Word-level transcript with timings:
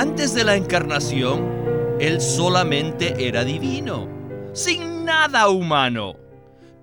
Antes 0.00 0.32
de 0.32 0.44
la 0.44 0.56
encarnación, 0.56 1.98
Él 2.00 2.22
solamente 2.22 3.28
era 3.28 3.44
divino, 3.44 4.08
sin 4.54 5.04
nada 5.04 5.50
humano. 5.50 6.16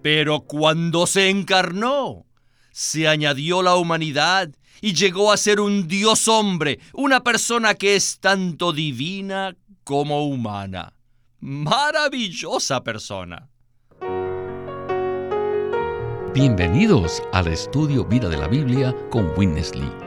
Pero 0.04 0.42
cuando 0.42 1.08
se 1.08 1.32
encarnó, 1.32 2.28
se 2.72 3.08
añadió 3.08 3.64
la 3.64 3.76
humanidad 3.76 4.52
y 4.82 4.94
llegó 4.94 5.32
a 5.32 5.38
ser 5.38 5.60
un 5.60 5.88
Dios 5.88 6.28
hombre, 6.28 6.78
una 6.94 7.24
persona 7.24 7.74
que 7.74 7.96
es 7.96 8.20
tanto 8.20 8.72
divina 8.72 9.56
como 9.84 10.28
humana. 10.28 10.94
Maravillosa 11.40 12.84
persona. 12.84 13.50
Bienvenidos 16.36 17.24
al 17.34 17.48
estudio 17.48 18.06
Vida 18.06 18.30
de 18.30 18.38
la 18.38 18.48
Biblia 18.48 18.96
con 19.10 19.32
Witness 19.36 19.74
Lee. 19.74 20.07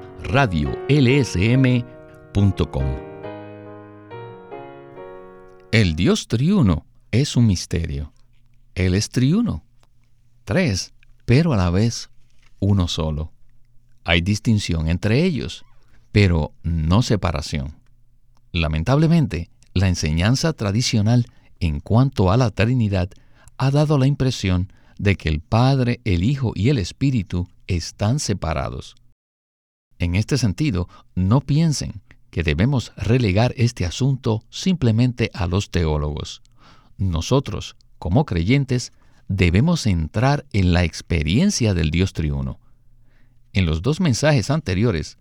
radiolsm.com. 0.23 0.81
El 5.71 5.95
Dios 5.95 6.27
triuno 6.27 6.85
es 7.11 7.35
un 7.35 7.47
misterio. 7.47 8.13
Él 8.75 8.93
es 8.93 9.09
triuno. 9.09 9.63
Tres, 10.43 10.93
pero 11.25 11.53
a 11.53 11.57
la 11.57 11.69
vez 11.69 12.09
uno 12.59 12.87
solo. 12.87 13.31
Hay 14.03 14.21
distinción 14.21 14.89
entre 14.89 15.23
ellos, 15.23 15.63
pero 16.11 16.53
no 16.63 17.01
separación. 17.01 17.77
Lamentablemente, 18.51 19.49
la 19.73 19.87
enseñanza 19.87 20.53
tradicional 20.53 21.27
en 21.59 21.79
cuanto 21.79 22.31
a 22.31 22.37
la 22.37 22.49
Trinidad 22.49 23.09
ha 23.57 23.71
dado 23.71 23.97
la 23.97 24.07
impresión 24.07 24.73
de 24.97 25.15
que 25.15 25.29
el 25.29 25.39
Padre, 25.39 26.01
el 26.03 26.23
Hijo 26.23 26.51
y 26.55 26.69
el 26.69 26.77
Espíritu 26.77 27.47
están 27.67 28.19
separados. 28.19 28.95
En 30.01 30.15
este 30.15 30.39
sentido, 30.39 30.89
no 31.13 31.41
piensen 31.41 32.01
que 32.31 32.41
debemos 32.41 32.91
relegar 32.97 33.53
este 33.55 33.85
asunto 33.85 34.43
simplemente 34.49 35.29
a 35.31 35.45
los 35.45 35.69
teólogos. 35.69 36.41
Nosotros, 36.97 37.75
como 37.99 38.25
creyentes, 38.25 38.93
debemos 39.27 39.85
entrar 39.85 40.47
en 40.53 40.73
la 40.73 40.83
experiencia 40.83 41.75
del 41.75 41.91
Dios 41.91 42.13
triuno. 42.13 42.59
En 43.53 43.67
los 43.67 43.83
dos 43.83 43.99
mensajes 43.99 44.49
anteriores, 44.49 45.19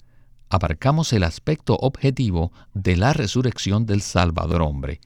abarcamos 0.48 1.12
el 1.12 1.24
aspecto 1.24 1.76
objetivo 1.76 2.50
de 2.72 2.96
la 2.96 3.12
resurrección 3.12 3.84
del 3.84 4.00
Salvador 4.00 4.62
hombre. 4.62 5.02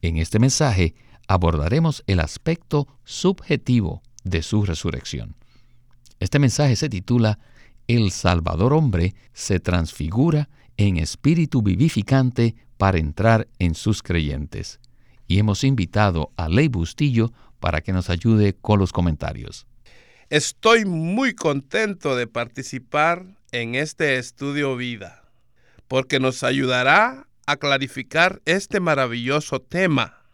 En 0.00 0.16
este 0.16 0.40
mensaje 0.40 0.96
abordaremos 1.28 2.02
el 2.08 2.18
aspecto 2.18 2.88
subjetivo 3.04 4.02
de 4.24 4.42
su 4.42 4.64
resurrección. 4.64 5.36
Este 6.18 6.40
mensaje 6.40 6.74
se 6.74 6.88
titula 6.88 7.38
El 7.94 8.10
Salvador 8.10 8.72
hombre 8.72 9.14
se 9.34 9.60
transfigura 9.60 10.48
en 10.78 10.96
espíritu 10.96 11.60
vivificante 11.60 12.54
para 12.78 12.96
entrar 12.96 13.48
en 13.58 13.74
sus 13.74 14.02
creyentes. 14.02 14.80
Y 15.28 15.38
hemos 15.38 15.62
invitado 15.62 16.32
a 16.38 16.48
Ley 16.48 16.68
Bustillo 16.68 17.34
para 17.60 17.82
que 17.82 17.92
nos 17.92 18.08
ayude 18.08 18.54
con 18.54 18.78
los 18.78 18.94
comentarios. 18.94 19.66
Estoy 20.30 20.86
muy 20.86 21.34
contento 21.34 22.16
de 22.16 22.26
participar 22.26 23.26
en 23.50 23.74
este 23.74 24.16
estudio 24.16 24.74
vida, 24.74 25.30
porque 25.86 26.18
nos 26.18 26.44
ayudará 26.44 27.28
a 27.44 27.56
clarificar 27.58 28.40
este 28.46 28.80
maravilloso 28.80 29.60
tema. 29.60 30.24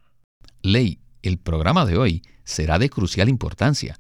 Ley, 0.63 1.01
el 1.23 1.39
programa 1.39 1.87
de 1.87 1.97
hoy 1.97 2.23
será 2.45 2.79
de 2.79 2.89
crucial 2.89 3.29
importancia. 3.29 3.99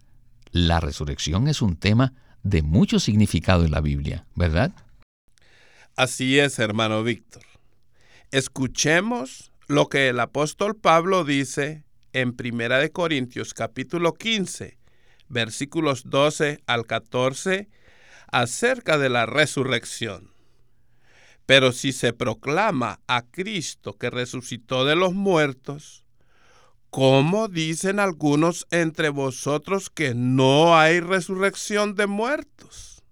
La 0.52 0.78
resurrección 0.78 1.48
es 1.48 1.60
un 1.60 1.74
tema 1.74 2.14
de 2.42 2.62
mucho 2.62 3.00
significado 3.00 3.64
en 3.64 3.70
la 3.70 3.80
Biblia, 3.80 4.26
¿verdad? 4.34 4.72
Así 5.96 6.38
es, 6.38 6.58
hermano 6.58 7.02
Víctor. 7.02 7.42
Escuchemos 8.30 9.52
lo 9.66 9.88
que 9.88 10.08
el 10.08 10.20
apóstol 10.20 10.76
Pablo 10.76 11.24
dice 11.24 11.84
en 12.12 12.34
Primera 12.34 12.78
de 12.78 12.90
Corintios 12.90 13.54
capítulo 13.54 14.14
15, 14.14 14.78
versículos 15.28 16.04
12 16.08 16.60
al 16.66 16.86
14 16.86 17.68
acerca 18.30 18.98
de 18.98 19.08
la 19.08 19.26
resurrección. 19.26 20.32
Pero 21.46 21.72
si 21.72 21.92
se 21.92 22.12
proclama 22.12 23.00
a 23.06 23.22
Cristo 23.22 23.94
que 23.94 24.10
resucitó 24.10 24.84
de 24.84 24.96
los 24.96 25.14
muertos, 25.14 26.04
¿cómo 26.90 27.48
dicen 27.48 28.00
algunos 28.00 28.66
entre 28.70 29.08
vosotros 29.08 29.90
que 29.90 30.14
no 30.14 30.78
hay 30.78 31.00
resurrección 31.00 31.94
de 31.94 32.06
muertos? 32.06 33.02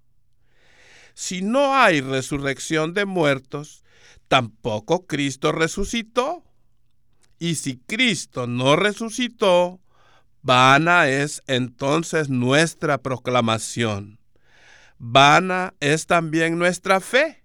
Si 1.15 1.43
no 1.43 1.75
hay 1.75 2.01
resurrección 2.01 2.93
de 2.95 3.07
muertos, 3.07 3.85
tampoco 4.29 5.07
Cristo 5.07 5.53
resucitó. 5.53 6.45
Y 7.39 7.57
si 7.57 7.77
Cristo 7.79 8.47
no 8.47 8.77
resucitó, 8.77 9.81
vana 10.43 11.09
es 11.09 11.43
entonces 11.47 12.29
nuestra 12.29 12.99
proclamación 12.99 14.19
vana 14.99 15.75
es 15.81 16.07
también 16.07 16.59
nuestra 16.59 17.01
fe. 17.01 17.45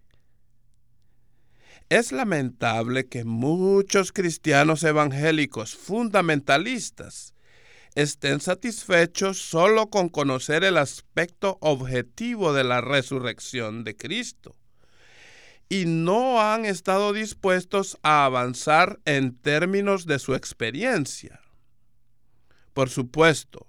Es 1.92 2.14
lamentable 2.14 3.10
que 3.10 3.26
muchos 3.26 4.14
cristianos 4.14 4.82
evangélicos 4.84 5.76
fundamentalistas 5.76 7.34
estén 7.96 8.40
satisfechos 8.40 9.38
solo 9.42 9.90
con 9.90 10.08
conocer 10.08 10.64
el 10.64 10.78
aspecto 10.78 11.58
objetivo 11.60 12.54
de 12.54 12.64
la 12.64 12.80
resurrección 12.80 13.84
de 13.84 13.98
Cristo 13.98 14.56
y 15.68 15.84
no 15.86 16.40
han 16.40 16.64
estado 16.64 17.12
dispuestos 17.12 17.98
a 18.04 18.24
avanzar 18.24 19.02
en 19.04 19.38
términos 19.38 20.06
de 20.06 20.20
su 20.20 20.34
experiencia. 20.34 21.42
Por 22.72 22.90
supuesto, 22.90 23.68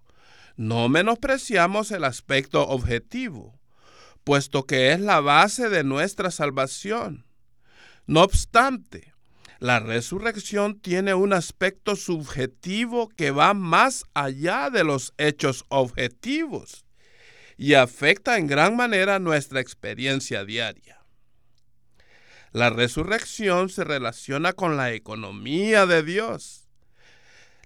no 0.57 0.89
menospreciamos 0.89 1.91
el 1.91 2.05
aspecto 2.05 2.69
objetivo, 2.69 3.59
puesto 4.23 4.65
que 4.65 4.93
es 4.93 5.01
la 5.01 5.19
base 5.19 5.69
de 5.69 5.83
nuestra 5.83 6.31
salvación. 6.31 7.27
No 8.07 8.23
obstante, 8.23 9.15
la 9.59 9.79
resurrección 9.81 10.81
tiene 10.81 11.15
un 11.15 11.33
aspecto 11.33 11.95
subjetivo 11.97 13.09
que 13.09 13.31
va 13.31 13.55
más 13.55 14.05
allá 14.13 14.71
de 14.71 14.85
los 14.85 15.15
hechos 15.19 15.65
objetivos 15.69 16.85
y 17.57 17.75
afecta 17.75 18.39
en 18.39 18.49
gran 18.49 18.77
manera 18.77 19.19
nuestra 19.19 19.61
experiencia 19.61 20.45
diaria. 20.45 21.01
La 22.51 22.71
resurrección 22.71 23.69
se 23.69 23.85
relaciona 23.85 24.53
con 24.53 24.77
la 24.77 24.93
economía 24.93 25.87
de 25.87 26.03
Dios. 26.03 26.69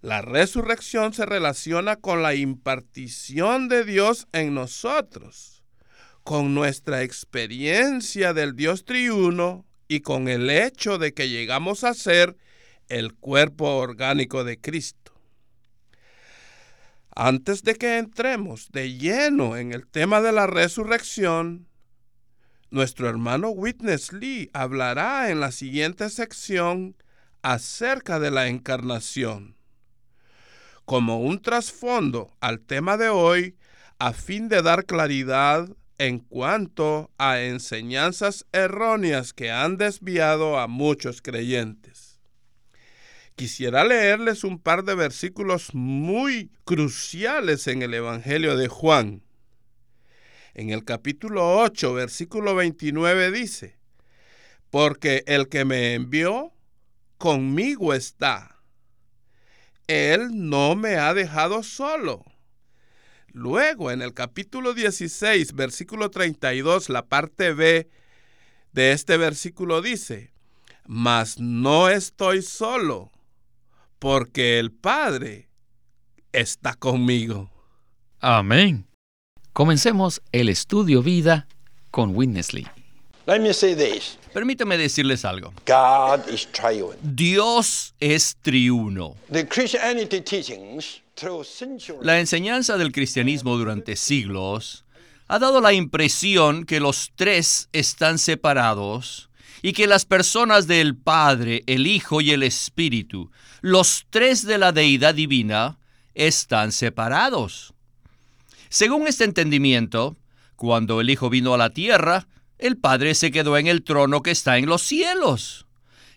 La 0.03 0.23
resurrección 0.23 1.15
se 1.15 1.27
relaciona 1.27 1.97
con 1.97 2.23
la 2.23 2.35
impartición 2.35 3.69
de 3.69 3.85
Dios 3.85 4.29
en 4.33 4.55
nosotros 4.55 5.57
con 6.27 6.55
nuestra 6.55 7.05
experiencia 7.05 8.35
del 8.35 8.57
Dios 8.57 8.85
triuno 8.85 9.65
y 9.89 10.01
con 10.01 10.29
el 10.29 10.51
hecho 10.51 10.99
de 10.99 11.15
que 11.15 11.29
llegamos 11.29 11.85
a 11.85 11.95
ser 11.95 12.37
el 12.89 13.15
cuerpo 13.15 13.77
orgánico 13.77 14.45
de 14.45 14.61
Cristo. 14.61 15.13
Antes 17.15 17.63
de 17.63 17.77
que 17.77 17.99
entremos 17.99 18.71
de 18.73 18.95
lleno 18.95 19.57
en 19.57 19.73
el 19.73 19.87
tema 19.87 20.21
de 20.21 20.33
la 20.33 20.47
resurrección, 20.47 21.67
nuestro 22.71 23.09
hermano 23.09 23.49
Witness 23.49 24.13
Lee 24.13 24.51
hablará 24.53 25.31
en 25.31 25.41
la 25.41 25.51
siguiente 25.51 26.11
sección 26.11 26.97
acerca 27.43 28.19
de 28.19 28.31
la 28.31 28.49
encarnación. 28.49 29.57
Como 30.85 31.21
un 31.21 31.41
trasfondo 31.41 32.37
al 32.41 32.61
tema 32.61 32.97
de 32.97 33.09
hoy, 33.09 33.57
a 33.99 34.13
fin 34.13 34.49
de 34.49 34.63
dar 34.63 34.85
claridad 34.85 35.69
en 35.99 36.19
cuanto 36.19 37.11
a 37.19 37.41
enseñanzas 37.41 38.47
erróneas 38.53 39.33
que 39.33 39.51
han 39.51 39.77
desviado 39.77 40.59
a 40.59 40.69
muchos 40.69 41.23
creyentes. 41.23 42.21
Quisiera 43.35 43.85
leerles 43.85 44.45
un 44.45 44.59
par 44.59 44.85
de 44.85 44.95
versículos 44.95 45.75
muy 45.75 46.51
cruciales 46.65 47.67
en 47.67 47.83
el 47.83 47.93
Evangelio 47.95 48.57
de 48.57 48.69
Juan. 48.69 49.23
En 50.55 50.71
el 50.71 50.85
capítulo 50.85 51.59
8, 51.59 51.93
versículo 51.93 52.55
29 52.55 53.31
dice, 53.31 53.77
porque 54.71 55.23
el 55.27 55.49
que 55.49 55.67
me 55.67 55.95
envió 55.95 56.53
conmigo 57.19 57.93
está. 57.93 58.57
Él 59.87 60.31
no 60.33 60.75
me 60.75 60.97
ha 60.97 61.15
dejado 61.15 61.63
solo. 61.63 62.25
Luego, 63.37 63.91
en 63.91 64.01
el 64.01 64.15
capítulo 64.15 64.73
16, 64.73 65.53
versículo 65.53 66.11
32, 66.11 66.89
la 66.89 67.05
parte 67.05 67.53
B 67.53 67.87
de 68.73 68.93
este 68.93 69.19
versículo 69.19 69.83
dice, 69.83 70.33
mas 70.87 71.39
no 71.39 71.91
estoy 71.91 72.41
solo, 72.41 73.13
porque 73.99 74.59
el 74.59 74.73
Padre 74.73 75.51
está 76.33 76.73
conmigo. 76.77 77.51
Amén. 78.21 78.87
Comencemos 79.53 80.23
el 80.33 80.49
estudio 80.49 81.03
vida 81.03 81.47
con 81.91 82.17
Witness 82.17 82.55
Lee. 82.55 82.67
Let 83.27 83.41
me 83.41 83.53
say 83.53 83.75
this. 83.75 84.17
Permítame 84.33 84.79
decirles 84.79 85.27
algo. 85.27 85.53
God 85.67 86.27
is 86.33 86.51
triune. 86.53 86.97
Dios 87.03 87.95
es 88.01 88.35
triuno. 88.41 89.15
The 89.31 89.47
Christianity 89.47 90.23
teachings 90.23 91.03
La 92.03 92.21
enseñanza 92.21 92.77
del 92.77 92.93
cristianismo 92.93 93.57
durante 93.57 93.97
siglos 93.97 94.85
ha 95.29 95.39
dado 95.39 95.61
la 95.61 95.73
impresión 95.73 96.65
que 96.65 96.79
los 96.79 97.13
tres 97.17 97.69
están 97.73 98.19
separados 98.19 99.31
y 99.63 99.73
que 99.73 99.87
las 99.87 100.05
personas 100.05 100.67
del 100.67 100.95
Padre, 100.95 101.65
el 101.67 101.87
Hijo 101.87 102.21
y 102.21 102.33
el 102.33 102.43
Espíritu, 102.43 103.31
los 103.63 104.07
tres 104.11 104.45
de 104.45 104.59
la 104.59 104.73
deidad 104.73 105.15
divina, 105.15 105.79
están 106.15 106.71
separados. 106.71 107.73
Según 108.69 109.07
este 109.07 109.25
entendimiento, 109.25 110.17
cuando 110.55 111.01
el 111.01 111.09
Hijo 111.09 111.31
vino 111.31 111.55
a 111.55 111.59
la 111.59 111.71
tierra, 111.71 112.29
el 112.59 112.77
Padre 112.77 113.15
se 113.15 113.31
quedó 113.31 113.57
en 113.57 113.67
el 113.67 113.83
trono 113.83 114.23
que 114.23 114.31
está 114.31 114.59
en 114.59 114.67
los 114.67 114.83
cielos. 114.83 115.67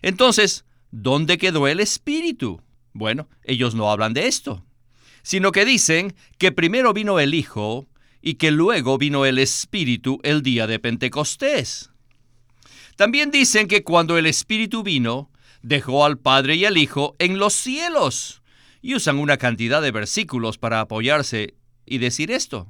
Entonces, 0.02 0.64
¿dónde 0.90 1.38
quedó 1.38 1.68
el 1.68 1.80
Espíritu? 1.80 2.60
Bueno, 2.92 3.28
ellos 3.44 3.74
no 3.74 3.90
hablan 3.90 4.14
de 4.14 4.26
esto, 4.26 4.64
sino 5.22 5.52
que 5.52 5.64
dicen 5.64 6.14
que 6.38 6.52
primero 6.52 6.92
vino 6.92 7.20
el 7.20 7.34
Hijo 7.34 7.88
y 8.22 8.34
que 8.34 8.50
luego 8.50 8.98
vino 8.98 9.24
el 9.24 9.38
Espíritu 9.38 10.20
el 10.22 10.42
día 10.42 10.66
de 10.66 10.78
Pentecostés. 10.78 11.90
También 12.96 13.30
dicen 13.30 13.66
que 13.66 13.82
cuando 13.82 14.18
el 14.18 14.26
Espíritu 14.26 14.82
vino, 14.82 15.30
dejó 15.62 16.04
al 16.04 16.18
Padre 16.18 16.56
y 16.56 16.64
al 16.64 16.76
Hijo 16.76 17.16
en 17.18 17.38
los 17.38 17.54
cielos. 17.54 18.42
Y 18.82 18.94
usan 18.94 19.18
una 19.18 19.36
cantidad 19.36 19.82
de 19.82 19.90
versículos 19.90 20.58
para 20.58 20.80
apoyarse 20.80 21.54
y 21.86 21.98
decir 21.98 22.30
esto. 22.30 22.68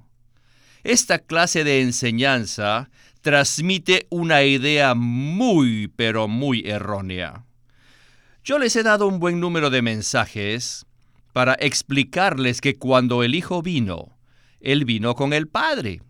Esta 0.82 1.19
clase 1.19 1.62
de 1.62 1.82
enseñanza 1.82 2.91
transmite 3.20 4.06
una 4.08 4.43
idea 4.44 4.94
muy, 4.94 5.88
pero 5.94 6.26
muy 6.26 6.62
errónea. 6.67 7.44
Yo 8.43 8.58
les 8.58 8.75
he 8.76 8.82
dado 8.82 9.06
un 9.06 9.20
buen 9.20 9.38
número 9.38 9.69
de 9.69 9.82
mensajes 9.82 10.87
para 11.32 11.55
explicarles 11.55 12.61
que 12.61 12.77
cuando 12.77 13.23
el 13.23 13.35
Hijo 13.35 13.62
vino, 13.62 14.19
Él 14.61 14.85
vino 14.85 15.15
con 15.15 15.32
el 15.32 15.49
Padre. 15.49 16.03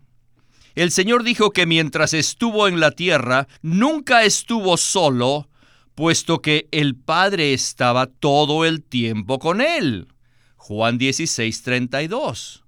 El 0.75 0.91
Señor 0.91 1.23
dijo 1.23 1.51
que 1.51 1.65
mientras 1.65 2.13
estuvo 2.13 2.67
en 2.67 2.79
la 2.79 2.91
tierra, 2.91 3.47
nunca 3.61 4.23
estuvo 4.23 4.77
solo, 4.77 5.49
puesto 5.95 6.41
que 6.41 6.67
el 6.71 6.95
Padre 6.95 7.53
estaba 7.53 8.07
todo 8.07 8.65
el 8.65 8.81
tiempo 8.81 9.39
con 9.39 9.61
Él. 9.61 10.07
Juan 10.55 10.97
16, 10.97 11.63
32. 11.63 12.63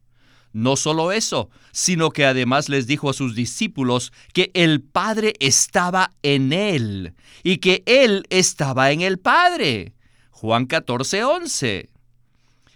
No 0.52 0.76
solo 0.76 1.12
eso, 1.12 1.50
sino 1.72 2.12
que 2.12 2.26
además 2.26 2.70
les 2.70 2.86
dijo 2.86 3.10
a 3.10 3.14
sus 3.14 3.34
discípulos 3.34 4.14
que 4.34 4.52
el 4.54 4.82
Padre 4.82 5.34
estaba 5.40 6.12
en 6.22 6.54
Él 6.54 7.14
y 7.42 7.58
que 7.58 7.82
Él 7.88 8.26
estaba 8.30 8.92
en 8.92 9.02
el 9.02 9.18
Padre. 9.18 9.94
Juan 10.30 10.66
14, 10.66 11.24
11. 11.24 11.90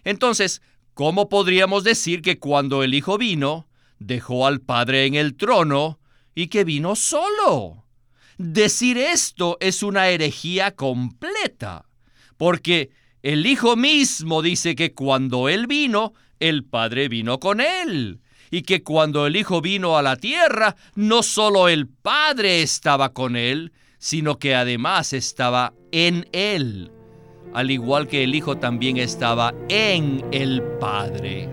Entonces, 0.04 0.62
¿cómo 0.94 1.30
podríamos 1.30 1.84
decir 1.84 2.22
que 2.22 2.40
cuando 2.40 2.84
el 2.84 2.94
Hijo 2.94 3.18
vino, 3.18 3.68
dejó 4.00 4.48
al 4.48 4.62
Padre 4.62 5.06
en 5.06 5.16
el 5.16 5.36
trono 5.36 6.00
y 6.36 6.48
que 6.48 6.64
vino 6.64 6.96
solo? 6.96 7.86
Decir 8.38 8.98
esto 8.98 9.58
es 9.60 9.82
una 9.82 10.10
herejía 10.10 10.76
completa, 10.76 11.86
porque 12.38 12.92
el 13.24 13.46
Hijo 13.46 13.76
mismo 13.76 14.42
dice 14.42 14.76
que 14.76 14.94
cuando 14.94 15.50
Él 15.50 15.66
vino, 15.68 16.14
el 16.40 16.64
Padre 16.64 17.10
vino 17.10 17.40
con 17.40 17.60
Él, 17.62 18.22
y 18.52 18.62
que 18.62 18.84
cuando 18.84 19.26
el 19.26 19.36
Hijo 19.36 19.62
vino 19.62 19.98
a 19.98 20.02
la 20.02 20.16
tierra, 20.16 20.76
no 20.96 21.24
solo 21.24 21.68
el 21.68 21.88
Padre 21.88 22.62
estaba 22.62 23.14
con 23.14 23.36
Él, 23.36 23.74
sino 23.98 24.38
que 24.38 24.56
además 24.56 25.14
estaba 25.14 25.74
en 25.92 26.30
Él, 26.32 26.92
al 27.54 27.72
igual 27.72 28.08
que 28.08 28.24
el 28.24 28.36
Hijo 28.36 28.58
también 28.58 28.98
estaba 28.98 29.54
en 29.70 30.26
el 30.32 30.62
Padre. 30.80 31.50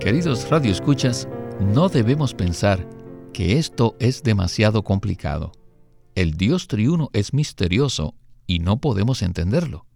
Queridos 0.00 0.48
radioescuchas, 0.48 1.28
no 1.60 1.88
debemos 1.88 2.34
pensar 2.34 2.88
que 3.32 3.58
esto 3.58 3.96
es 3.98 4.22
demasiado 4.22 4.84
complicado. 4.84 5.52
El 6.14 6.34
Dios 6.34 6.68
triuno 6.68 7.10
es 7.12 7.32
misterioso 7.32 8.14
y 8.46 8.60
no 8.60 8.80
podemos 8.80 9.22
entenderlo. 9.22 9.86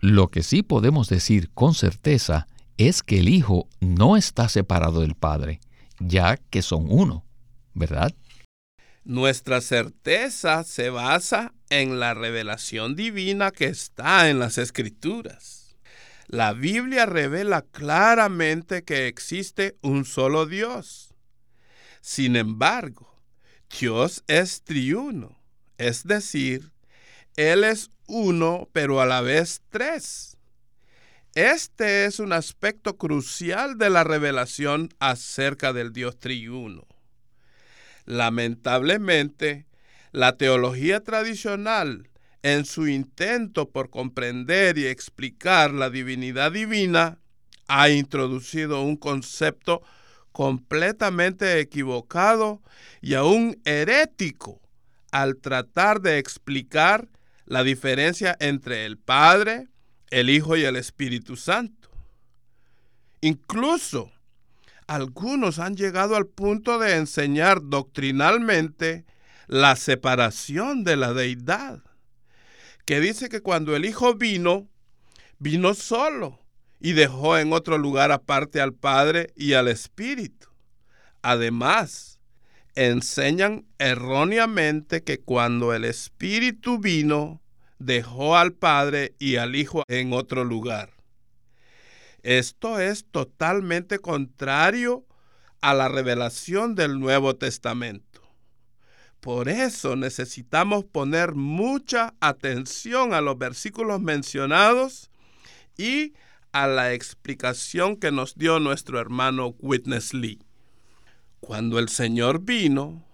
Lo 0.00 0.28
que 0.28 0.42
sí 0.42 0.62
podemos 0.62 1.08
decir 1.08 1.50
con 1.54 1.74
certeza 1.74 2.46
es 2.76 3.02
que 3.02 3.18
el 3.18 3.28
Hijo 3.28 3.68
no 3.80 4.16
está 4.16 4.48
separado 4.48 5.00
del 5.00 5.14
Padre, 5.14 5.60
ya 5.98 6.36
que 6.36 6.62
son 6.62 6.86
uno, 6.88 7.24
¿verdad? 7.74 8.14
Nuestra 9.04 9.60
certeza 9.60 10.64
se 10.64 10.90
basa 10.90 11.54
en 11.70 12.00
la 12.00 12.14
revelación 12.14 12.96
divina 12.96 13.50
que 13.50 13.66
está 13.66 14.28
en 14.28 14.38
las 14.38 14.58
Escrituras. 14.58 15.76
La 16.26 16.52
Biblia 16.52 17.06
revela 17.06 17.62
claramente 17.62 18.84
que 18.84 19.06
existe 19.06 19.78
un 19.80 20.04
solo 20.04 20.44
Dios. 20.44 21.14
Sin 22.02 22.36
embargo, 22.36 23.22
Dios 23.80 24.24
es 24.26 24.62
triuno, 24.62 25.38
es 25.78 26.04
decir, 26.04 26.72
Él 27.36 27.64
es 27.64 27.90
uno, 28.06 28.68
pero 28.72 29.00
a 29.00 29.06
la 29.06 29.20
vez 29.20 29.62
tres. 29.70 30.36
Este 31.34 32.04
es 32.04 32.18
un 32.18 32.32
aspecto 32.32 32.96
crucial 32.96 33.78
de 33.78 33.90
la 33.90 34.04
revelación 34.04 34.90
acerca 34.98 35.72
del 35.72 35.92
Dios 35.92 36.18
triuno. 36.18 36.86
Lamentablemente, 38.08 39.66
la 40.12 40.38
teología 40.38 41.00
tradicional, 41.00 42.08
en 42.42 42.64
su 42.64 42.88
intento 42.88 43.68
por 43.68 43.90
comprender 43.90 44.78
y 44.78 44.86
explicar 44.86 45.74
la 45.74 45.90
divinidad 45.90 46.52
divina, 46.52 47.18
ha 47.66 47.90
introducido 47.90 48.80
un 48.80 48.96
concepto 48.96 49.82
completamente 50.32 51.60
equivocado 51.60 52.62
y 53.02 53.12
aún 53.12 53.60
herético 53.66 54.58
al 55.12 55.36
tratar 55.36 56.00
de 56.00 56.16
explicar 56.16 57.08
la 57.44 57.62
diferencia 57.62 58.34
entre 58.40 58.86
el 58.86 58.96
Padre, 58.96 59.68
el 60.08 60.30
Hijo 60.30 60.56
y 60.56 60.64
el 60.64 60.76
Espíritu 60.76 61.36
Santo. 61.36 61.90
Incluso 63.20 64.10
algunos 64.88 65.58
han 65.58 65.76
llegado 65.76 66.16
al 66.16 66.26
punto 66.26 66.78
de 66.78 66.96
enseñar 66.96 67.60
doctrinalmente 67.62 69.04
la 69.46 69.76
separación 69.76 70.82
de 70.82 70.96
la 70.96 71.12
deidad, 71.12 71.82
que 72.86 72.98
dice 72.98 73.28
que 73.28 73.42
cuando 73.42 73.76
el 73.76 73.84
Hijo 73.84 74.14
vino, 74.14 74.66
vino 75.38 75.74
solo 75.74 76.40
y 76.80 76.92
dejó 76.92 77.38
en 77.38 77.52
otro 77.52 77.76
lugar 77.76 78.12
aparte 78.12 78.62
al 78.62 78.72
Padre 78.72 79.32
y 79.36 79.52
al 79.52 79.68
Espíritu. 79.68 80.48
Además, 81.20 82.18
enseñan 82.74 83.66
erróneamente 83.78 85.04
que 85.04 85.20
cuando 85.20 85.74
el 85.74 85.84
Espíritu 85.84 86.78
vino, 86.78 87.42
dejó 87.78 88.36
al 88.36 88.54
Padre 88.54 89.14
y 89.18 89.36
al 89.36 89.54
Hijo 89.54 89.82
en 89.86 90.14
otro 90.14 90.44
lugar. 90.44 90.97
Esto 92.28 92.78
es 92.78 93.06
totalmente 93.10 94.00
contrario 94.00 95.06
a 95.62 95.72
la 95.72 95.88
revelación 95.88 96.74
del 96.74 97.00
Nuevo 97.00 97.36
Testamento. 97.36 98.20
Por 99.20 99.48
eso 99.48 99.96
necesitamos 99.96 100.84
poner 100.84 101.34
mucha 101.34 102.12
atención 102.20 103.14
a 103.14 103.22
los 103.22 103.38
versículos 103.38 104.02
mencionados 104.02 105.10
y 105.78 106.12
a 106.52 106.66
la 106.66 106.92
explicación 106.92 107.96
que 107.96 108.12
nos 108.12 108.34
dio 108.34 108.60
nuestro 108.60 109.00
hermano 109.00 109.54
Witness 109.60 110.12
Lee. 110.12 110.38
Cuando 111.40 111.78
el 111.78 111.88
Señor 111.88 112.42
vino, 112.42 113.06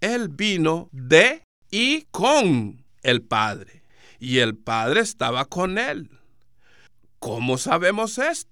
Él 0.00 0.28
vino 0.28 0.88
de 0.92 1.42
y 1.68 2.02
con 2.12 2.84
el 3.02 3.22
Padre, 3.22 3.82
y 4.20 4.38
el 4.38 4.56
Padre 4.56 5.00
estaba 5.00 5.46
con 5.46 5.78
Él. 5.78 6.08
¿Cómo 7.22 7.56
sabemos 7.56 8.18
esto? 8.18 8.51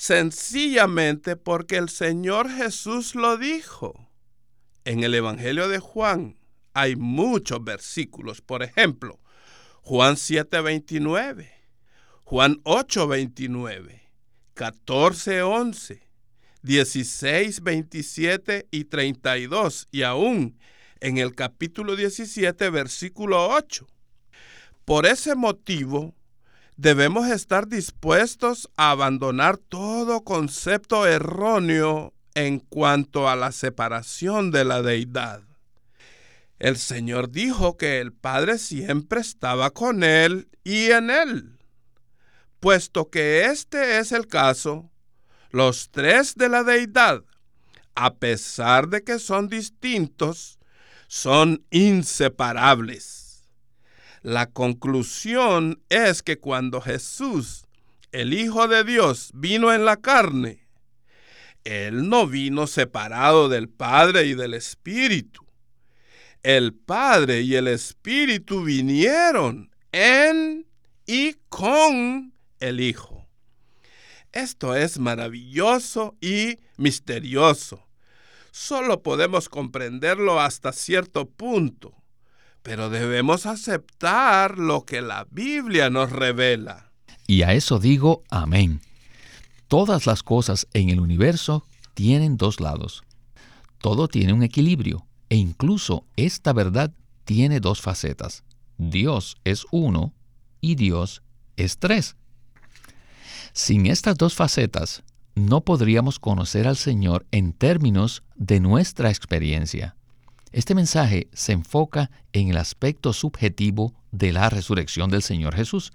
Sencillamente 0.00 1.36
porque 1.36 1.76
el 1.76 1.90
Señor 1.90 2.48
Jesús 2.48 3.14
lo 3.14 3.36
dijo. 3.36 4.08
En 4.86 5.04
el 5.04 5.14
Evangelio 5.14 5.68
de 5.68 5.78
Juan, 5.78 6.38
hay 6.72 6.96
muchos 6.96 7.62
versículos. 7.62 8.40
Por 8.40 8.62
ejemplo, 8.62 9.20
Juan 9.82 10.16
7:29, 10.16 11.50
Juan 12.24 12.62
8:29, 12.64 14.00
14:11, 14.54 16.00
16, 16.62 17.62
27 17.62 18.68
y 18.70 18.84
32 18.84 19.86
y 19.92 20.04
aún 20.04 20.58
en 21.00 21.18
el 21.18 21.34
capítulo 21.34 21.94
17, 21.94 22.70
versículo 22.70 23.50
8. 23.50 23.86
Por 24.86 25.04
ese 25.04 25.34
motivo, 25.34 26.14
debemos 26.80 27.28
estar 27.28 27.68
dispuestos 27.68 28.70
a 28.74 28.92
abandonar 28.92 29.58
todo 29.58 30.24
concepto 30.24 31.06
erróneo 31.06 32.14
en 32.34 32.58
cuanto 32.58 33.28
a 33.28 33.36
la 33.36 33.52
separación 33.52 34.50
de 34.50 34.64
la 34.64 34.80
deidad. 34.80 35.42
El 36.58 36.78
Señor 36.78 37.30
dijo 37.30 37.76
que 37.76 38.00
el 38.00 38.14
Padre 38.14 38.56
siempre 38.56 39.20
estaba 39.20 39.72
con 39.72 40.02
Él 40.02 40.48
y 40.64 40.90
en 40.90 41.10
Él. 41.10 41.58
Puesto 42.60 43.10
que 43.10 43.44
este 43.44 43.98
es 43.98 44.12
el 44.12 44.26
caso, 44.26 44.90
los 45.50 45.90
tres 45.90 46.34
de 46.34 46.48
la 46.48 46.64
deidad, 46.64 47.22
a 47.94 48.14
pesar 48.14 48.88
de 48.88 49.04
que 49.04 49.18
son 49.18 49.50
distintos, 49.50 50.58
son 51.08 51.62
inseparables. 51.70 53.29
La 54.22 54.50
conclusión 54.50 55.82
es 55.88 56.22
que 56.22 56.38
cuando 56.38 56.80
Jesús, 56.80 57.64
el 58.12 58.34
Hijo 58.34 58.68
de 58.68 58.84
Dios, 58.84 59.30
vino 59.32 59.72
en 59.72 59.84
la 59.84 59.96
carne, 59.96 60.66
Él 61.64 62.08
no 62.08 62.26
vino 62.26 62.66
separado 62.66 63.48
del 63.48 63.68
Padre 63.68 64.26
y 64.26 64.34
del 64.34 64.54
Espíritu. 64.54 65.46
El 66.42 66.74
Padre 66.74 67.42
y 67.42 67.54
el 67.54 67.68
Espíritu 67.68 68.62
vinieron 68.62 69.70
en 69.92 70.66
y 71.06 71.34
con 71.48 72.34
el 72.60 72.80
Hijo. 72.80 73.26
Esto 74.32 74.76
es 74.76 74.98
maravilloso 74.98 76.14
y 76.20 76.58
misterioso. 76.76 77.86
Solo 78.52 79.02
podemos 79.02 79.48
comprenderlo 79.48 80.40
hasta 80.40 80.72
cierto 80.72 81.28
punto, 81.28 81.99
pero 82.62 82.90
debemos 82.90 83.46
aceptar 83.46 84.58
lo 84.58 84.84
que 84.84 85.00
la 85.00 85.26
Biblia 85.30 85.90
nos 85.90 86.10
revela. 86.10 86.90
Y 87.26 87.42
a 87.42 87.54
eso 87.54 87.78
digo 87.78 88.22
amén. 88.30 88.80
Todas 89.68 90.06
las 90.06 90.22
cosas 90.22 90.66
en 90.72 90.90
el 90.90 91.00
universo 91.00 91.64
tienen 91.94 92.36
dos 92.36 92.60
lados. 92.60 93.04
Todo 93.78 94.08
tiene 94.08 94.32
un 94.32 94.42
equilibrio, 94.42 95.06
e 95.28 95.36
incluso 95.36 96.04
esta 96.16 96.52
verdad 96.52 96.92
tiene 97.24 97.60
dos 97.60 97.80
facetas. 97.80 98.42
Dios 98.78 99.36
es 99.44 99.66
uno 99.70 100.12
y 100.60 100.74
Dios 100.74 101.22
es 101.56 101.78
tres. 101.78 102.16
Sin 103.52 103.86
estas 103.86 104.16
dos 104.16 104.34
facetas, 104.34 105.02
no 105.34 105.62
podríamos 105.62 106.18
conocer 106.18 106.66
al 106.66 106.76
Señor 106.76 107.26
en 107.30 107.52
términos 107.52 108.22
de 108.36 108.60
nuestra 108.60 109.10
experiencia. 109.10 109.96
Este 110.52 110.74
mensaje 110.74 111.28
se 111.32 111.52
enfoca 111.52 112.10
en 112.32 112.48
el 112.48 112.56
aspecto 112.56 113.12
subjetivo 113.12 113.94
de 114.10 114.32
la 114.32 114.50
resurrección 114.50 115.08
del 115.10 115.22
Señor 115.22 115.54
Jesús, 115.54 115.92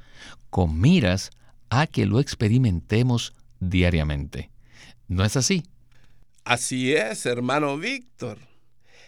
con 0.49 0.79
miras 0.79 1.31
a 1.69 1.87
que 1.87 2.05
lo 2.05 2.21
experimentemos 2.21 3.33
diariamente. 3.59 4.49
¿No 5.07 5.25
es 5.25 5.35
así? 5.35 5.63
Así 6.45 6.93
es, 6.93 7.25
hermano 7.25 7.77
Víctor. 7.77 8.37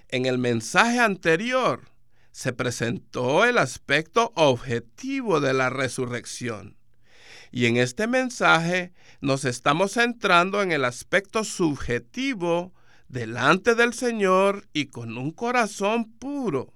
En 0.10 0.26
el 0.26 0.38
mensaje 0.38 1.00
anterior 1.00 1.82
se 2.32 2.52
presentó 2.52 3.46
el 3.46 3.58
aspecto 3.58 4.34
objetivo 4.36 5.40
de 5.40 5.54
la 5.54 5.70
resurrección. 5.70 6.78
Y 7.52 7.68
en 7.68 7.78
este 7.78 8.08
mensaje 8.08 8.92
nos 9.22 9.46
estamos 9.46 9.94
centrando 9.94 10.62
en 10.62 10.74
el 10.74 10.84
aspecto 10.84 11.46
subjetivo 11.46 12.74
delante 13.10 13.76
del 13.76 13.94
Señor 13.94 14.68
y 14.74 14.88
con 14.88 15.18
un 15.18 15.32
corazón 15.32 16.12
puro. 16.14 16.74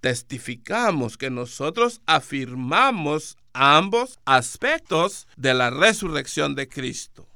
Testificamos 0.00 1.16
que 1.16 1.30
nosotros 1.30 2.00
afirmamos 2.06 3.36
ambos 3.52 4.18
aspectos 4.24 5.26
de 5.36 5.54
la 5.54 5.70
resurrección 5.70 6.54
de 6.54 6.68
Cristo, 6.68 7.26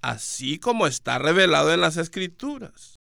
así 0.00 0.58
como 0.58 0.86
está 0.86 1.18
revelado 1.18 1.74
en 1.74 1.80
las 1.80 1.96
Escrituras. 1.96 2.96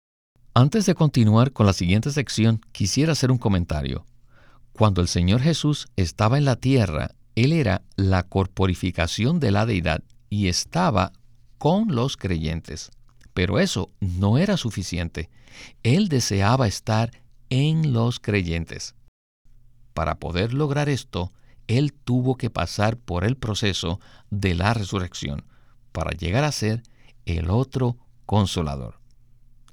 Antes 0.55 0.87
de 0.87 0.95
continuar 0.95 1.53
con 1.53 1.67
la 1.67 1.73
siguiente 1.73 2.13
sección, 2.13 2.61
quisiera 2.71 3.13
hacer 3.13 3.33
un 3.33 3.39
comentario. 3.39 4.07
Cuando 4.73 5.01
el 5.01 5.09
Señor 5.09 5.41
Jesús 5.41 5.89
estaba 5.97 6.39
en 6.39 6.45
la 6.45 6.57
tierra, 6.57 7.11
Él 7.35 7.53
era 7.53 7.83
la 7.97 8.23
corporificación 8.23 9.41
de 9.41 9.51
la 9.51 9.67
deidad 9.67 10.05
y 10.31 10.47
estaba 10.47 11.13
con 11.59 11.95
los 11.95 12.17
creyentes. 12.17 12.91
Pero 13.35 13.59
eso 13.59 13.91
no 14.01 14.39
era 14.39 14.57
suficiente. 14.57 15.29
Él 15.83 16.09
deseaba 16.09 16.67
estar 16.67 17.11
en 17.51 17.93
los 17.93 18.21
creyentes. 18.21 18.95
Para 19.93 20.19
poder 20.19 20.55
lograr 20.55 20.89
esto, 20.89 21.33
Él 21.67 21.93
tuvo 21.93 22.37
que 22.37 22.51
pasar 22.51 22.97
por 22.97 23.25
el 23.25 23.37
proceso 23.37 24.01
de 24.31 24.55
la 24.55 24.75
resurrección 24.75 25.45
para 25.93 26.11
llegar 26.13 26.45
a 26.45 26.53
ser 26.53 26.83
el 27.27 27.51
otro 27.51 27.97
consolador. 28.27 28.99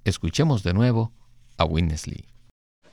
Escuchemos 0.04 0.64
de 0.64 0.74
nuevo 0.74 1.12
a 1.58 1.66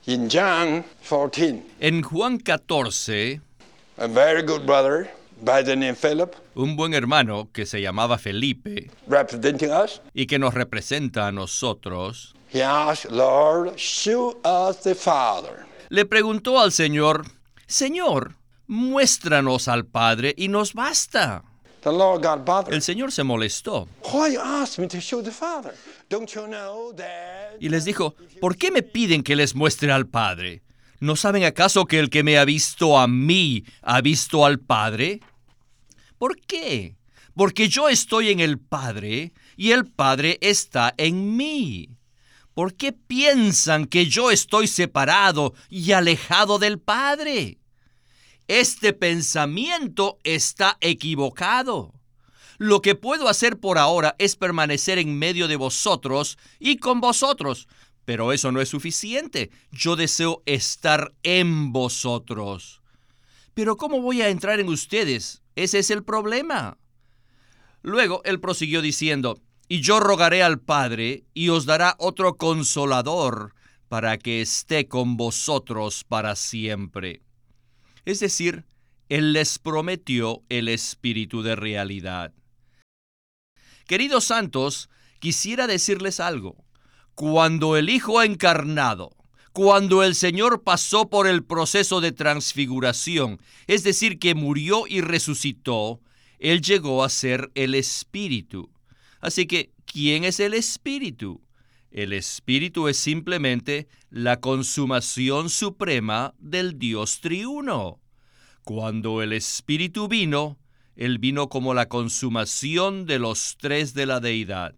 John 0.05 0.85
14, 1.07 1.63
En 1.79 2.01
Juan 2.01 2.39
14, 2.39 3.41
a 3.97 4.07
very 4.07 4.41
good 4.41 4.65
brother 4.65 5.18
by 5.41 5.63
the 5.63 5.75
name 5.75 5.95
Philip, 5.95 6.35
un 6.55 6.75
buen 6.75 6.93
hermano 6.93 7.49
que 7.53 7.65
se 7.65 7.81
llamaba 7.81 8.17
Felipe 8.17 8.89
representing 9.07 9.71
us, 9.71 10.01
y 10.13 10.25
que 10.25 10.39
nos 10.39 10.53
representa 10.53 11.27
a 11.27 11.31
nosotros, 11.31 12.35
he 12.51 12.61
asked, 12.61 13.11
Lord, 13.11 13.77
show 13.77 14.37
us 14.43 14.81
the 14.81 14.95
Father. 14.95 15.65
le 15.89 16.05
preguntó 16.05 16.59
al 16.59 16.71
Señor, 16.71 17.25
Señor, 17.67 18.35
muéstranos 18.67 19.67
al 19.67 19.85
Padre 19.85 20.33
y 20.37 20.47
nos 20.47 20.73
basta. 20.73 21.43
The 21.81 21.91
Lord 21.91 22.21
got 22.23 22.45
bothered. 22.45 22.73
El 22.73 22.81
Señor 22.81 23.11
se 23.13 23.23
molestó 23.23 23.87
Why 24.11 24.33
you 24.33 24.41
ask 24.41 24.77
me 24.79 24.87
to 24.87 24.99
show 24.99 25.23
the 25.23 25.31
Father? 25.31 25.73
Don't 26.09 26.29
you 26.33 26.45
know 26.47 26.93
that? 26.95 27.55
y 27.61 27.69
les 27.69 27.85
dijo, 27.85 28.15
¿por 28.41 28.57
qué 28.57 28.69
me 28.71 28.83
piden 28.83 29.23
que 29.23 29.35
les 29.35 29.55
muestre 29.55 29.91
al 29.91 30.05
Padre? 30.07 30.61
¿No 30.99 31.15
saben 31.15 31.45
acaso 31.45 31.85
que 31.85 31.99
el 31.99 32.09
que 32.09 32.23
me 32.23 32.37
ha 32.37 32.43
visto 32.43 32.99
a 32.99 33.07
mí 33.07 33.63
ha 33.81 34.01
visto 34.01 34.45
al 34.45 34.59
Padre? 34.59 35.21
¿Por 36.19 36.39
qué? 36.41 36.97
Porque 37.33 37.69
yo 37.69 37.87
estoy 37.87 38.29
en 38.29 38.41
el 38.41 38.59
Padre 38.59 39.31
y 39.55 39.71
el 39.71 39.85
Padre 39.85 40.37
está 40.41 40.93
en 40.97 41.37
mí. 41.37 41.89
¿Por 42.53 42.75
qué 42.75 42.91
piensan 42.91 43.85
que 43.85 44.05
yo 44.05 44.29
estoy 44.29 44.67
separado 44.67 45.53
y 45.69 45.93
alejado 45.93 46.59
del 46.59 46.77
Padre? 46.77 47.57
Este 48.49 48.91
pensamiento 48.91 50.19
está 50.25 50.77
equivocado. 50.81 51.93
Lo 52.57 52.81
que 52.81 52.95
puedo 52.95 53.29
hacer 53.29 53.57
por 53.57 53.77
ahora 53.77 54.17
es 54.19 54.35
permanecer 54.35 54.99
en 54.99 55.17
medio 55.17 55.47
de 55.47 55.55
vosotros 55.55 56.37
y 56.59 56.77
con 56.77 56.99
vosotros, 56.99 57.69
pero 58.03 58.33
eso 58.33 58.51
no 58.51 58.59
es 58.59 58.67
suficiente. 58.67 59.51
Yo 59.71 59.95
deseo 59.95 60.43
estar 60.45 61.13
en 61.23 61.71
vosotros. 61.71 62.81
Pero 63.53 63.77
¿cómo 63.77 64.01
voy 64.01 64.21
a 64.21 64.27
entrar 64.27 64.59
en 64.59 64.67
ustedes? 64.67 65.41
Ese 65.59 65.79
es 65.79 65.91
el 65.91 66.05
problema. 66.05 66.77
Luego 67.81 68.21
él 68.23 68.39
prosiguió 68.39 68.81
diciendo, 68.81 69.41
y 69.67 69.81
yo 69.81 69.99
rogaré 69.99 70.41
al 70.41 70.61
Padre, 70.61 71.25
y 71.33 71.49
os 71.49 71.65
dará 71.65 71.95
otro 71.99 72.37
consolador, 72.37 73.53
para 73.89 74.17
que 74.17 74.39
esté 74.39 74.87
con 74.87 75.17
vosotros 75.17 76.05
para 76.05 76.37
siempre. 76.37 77.23
Es 78.05 78.21
decir, 78.21 78.63
Él 79.09 79.33
les 79.33 79.59
prometió 79.59 80.43
el 80.47 80.69
espíritu 80.69 81.41
de 81.41 81.57
realidad. 81.57 82.33
Queridos 83.85 84.23
santos, 84.23 84.89
quisiera 85.19 85.67
decirles 85.67 86.21
algo. 86.21 86.63
Cuando 87.15 87.75
el 87.75 87.89
Hijo 87.89 88.23
encarnado, 88.23 89.09
cuando 89.59 90.03
el 90.03 90.15
Señor 90.15 90.63
pasó 90.63 91.09
por 91.09 91.27
el 91.27 91.43
proceso 91.43 91.99
de 91.99 92.13
transfiguración, 92.13 93.41
es 93.67 93.83
decir, 93.83 94.17
que 94.17 94.33
murió 94.33 94.87
y 94.87 95.01
resucitó, 95.01 95.99
Él 96.39 96.61
llegó 96.61 97.03
a 97.03 97.09
ser 97.09 97.51
el 97.55 97.75
Espíritu. 97.75 98.69
Así 99.19 99.47
que, 99.47 99.73
¿quién 99.83 100.23
es 100.23 100.39
el 100.39 100.53
Espíritu? 100.53 101.41
El 101.91 102.13
Espíritu 102.13 102.87
es 102.87 102.95
simplemente 102.95 103.89
la 104.09 104.39
consumación 104.39 105.49
suprema 105.49 106.33
del 106.39 106.79
Dios 106.79 107.19
triuno. 107.19 107.99
Cuando 108.63 109.21
el 109.21 109.33
Espíritu 109.33 110.07
vino, 110.07 110.57
Él 110.95 111.17
vino 111.17 111.49
como 111.49 111.73
la 111.73 111.89
consumación 111.89 113.05
de 113.05 113.19
los 113.19 113.57
tres 113.59 113.93
de 113.93 114.05
la 114.05 114.21
deidad. 114.21 114.73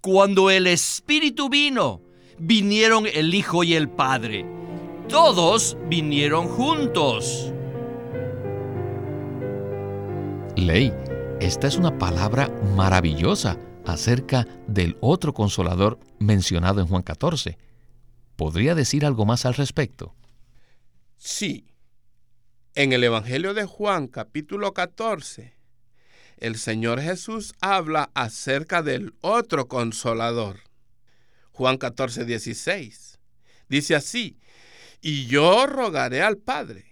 Cuando 0.00 0.48
el 0.48 0.68
Espíritu 0.68 1.48
vino, 1.48 2.05
vinieron 2.38 3.06
el 3.12 3.34
Hijo 3.34 3.64
y 3.64 3.74
el 3.74 3.88
Padre. 3.88 4.46
todos 5.08 5.76
vinieron 5.88 6.48
juntos. 6.48 7.52
Ley, 10.56 10.92
esta 11.40 11.68
es 11.68 11.76
una 11.76 11.96
palabra 11.96 12.48
maravillosa 12.74 13.58
acerca 13.84 14.46
del 14.66 14.96
otro 15.00 15.32
consolador 15.32 16.00
mencionado 16.18 16.80
en 16.80 16.88
Juan 16.88 17.02
14. 17.02 17.56
¿Podría 18.34 18.74
decir 18.74 19.06
algo 19.06 19.24
más 19.26 19.46
al 19.46 19.54
respecto? 19.54 20.14
Sí. 21.16 21.66
En 22.74 22.92
el 22.92 23.04
Evangelio 23.04 23.54
de 23.54 23.64
Juan 23.64 24.08
capítulo 24.08 24.74
14, 24.74 25.54
el 26.38 26.56
Señor 26.56 27.00
Jesús 27.00 27.54
habla 27.60 28.10
acerca 28.14 28.82
del 28.82 29.14
otro 29.20 29.68
consolador. 29.68 30.65
Juan 31.56 31.78
14, 31.78 32.26
16. 32.26 33.18
Dice 33.70 33.94
así, 33.94 34.38
y 35.00 35.24
yo 35.24 35.66
rogaré 35.66 36.22
al 36.22 36.36
Padre, 36.36 36.84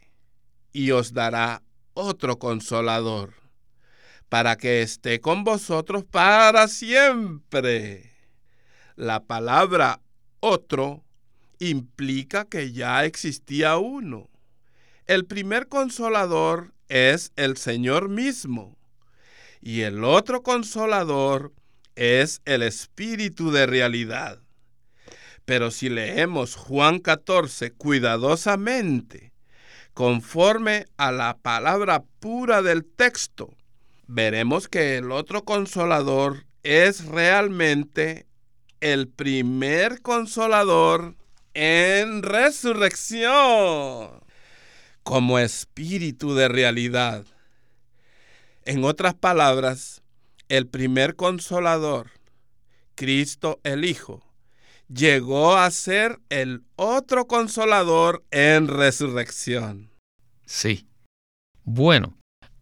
y 0.72 0.90
os 0.92 1.12
dará 1.12 1.62
otro 1.92 2.38
consolador, 2.38 3.34
para 4.30 4.56
que 4.56 4.80
esté 4.80 5.20
con 5.20 5.44
vosotros 5.44 6.04
para 6.04 6.66
siempre. 6.68 8.10
La 8.96 9.20
palabra 9.24 10.00
otro 10.40 11.04
implica 11.58 12.46
que 12.46 12.72
ya 12.72 13.04
existía 13.04 13.76
uno. 13.76 14.30
El 15.04 15.26
primer 15.26 15.68
consolador 15.68 16.72
es 16.88 17.32
el 17.36 17.58
Señor 17.58 18.08
mismo 18.08 18.78
y 19.60 19.82
el 19.82 20.04
otro 20.04 20.42
consolador 20.42 21.52
es 21.96 22.40
el 22.46 22.62
Espíritu 22.62 23.50
de 23.50 23.66
realidad. 23.66 24.43
Pero 25.44 25.70
si 25.70 25.88
leemos 25.88 26.56
Juan 26.56 26.98
14 26.98 27.72
cuidadosamente, 27.72 29.32
conforme 29.92 30.86
a 30.96 31.12
la 31.12 31.36
palabra 31.36 32.02
pura 32.20 32.62
del 32.62 32.84
texto, 32.84 33.54
veremos 34.06 34.68
que 34.68 34.96
el 34.96 35.12
otro 35.12 35.44
consolador 35.44 36.46
es 36.62 37.04
realmente 37.04 38.26
el 38.80 39.08
primer 39.08 40.00
consolador 40.02 41.14
en 41.52 42.22
resurrección, 42.22 44.20
como 45.02 45.38
espíritu 45.38 46.34
de 46.34 46.48
realidad. 46.48 47.24
En 48.64 48.82
otras 48.84 49.14
palabras, 49.14 50.02
el 50.48 50.66
primer 50.66 51.16
consolador, 51.16 52.10
Cristo 52.94 53.60
el 53.62 53.84
Hijo, 53.84 54.22
llegó 54.94 55.56
a 55.56 55.70
ser 55.70 56.20
el 56.28 56.62
otro 56.76 57.26
consolador 57.26 58.24
en 58.30 58.68
resurrección. 58.68 59.90
Sí. 60.46 60.86
Bueno, 61.64 62.14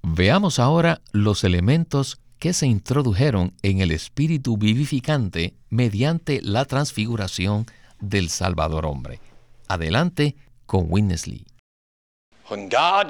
veamos 0.03 0.59
ahora 0.59 1.03
los 1.13 1.45
elementos 1.45 2.21
que 2.39 2.53
se 2.53 2.67
introdujeron 2.67 3.55
en 3.63 3.81
el 3.81 3.91
espíritu 3.91 4.57
vivificante 4.57 5.55
mediante 5.69 6.41
la 6.43 6.65
transfiguración 6.65 7.67
del 8.01 8.31
Salvador 8.31 8.87
hombre. 8.87 9.21
Adelante 9.69 10.37
con 10.67 10.89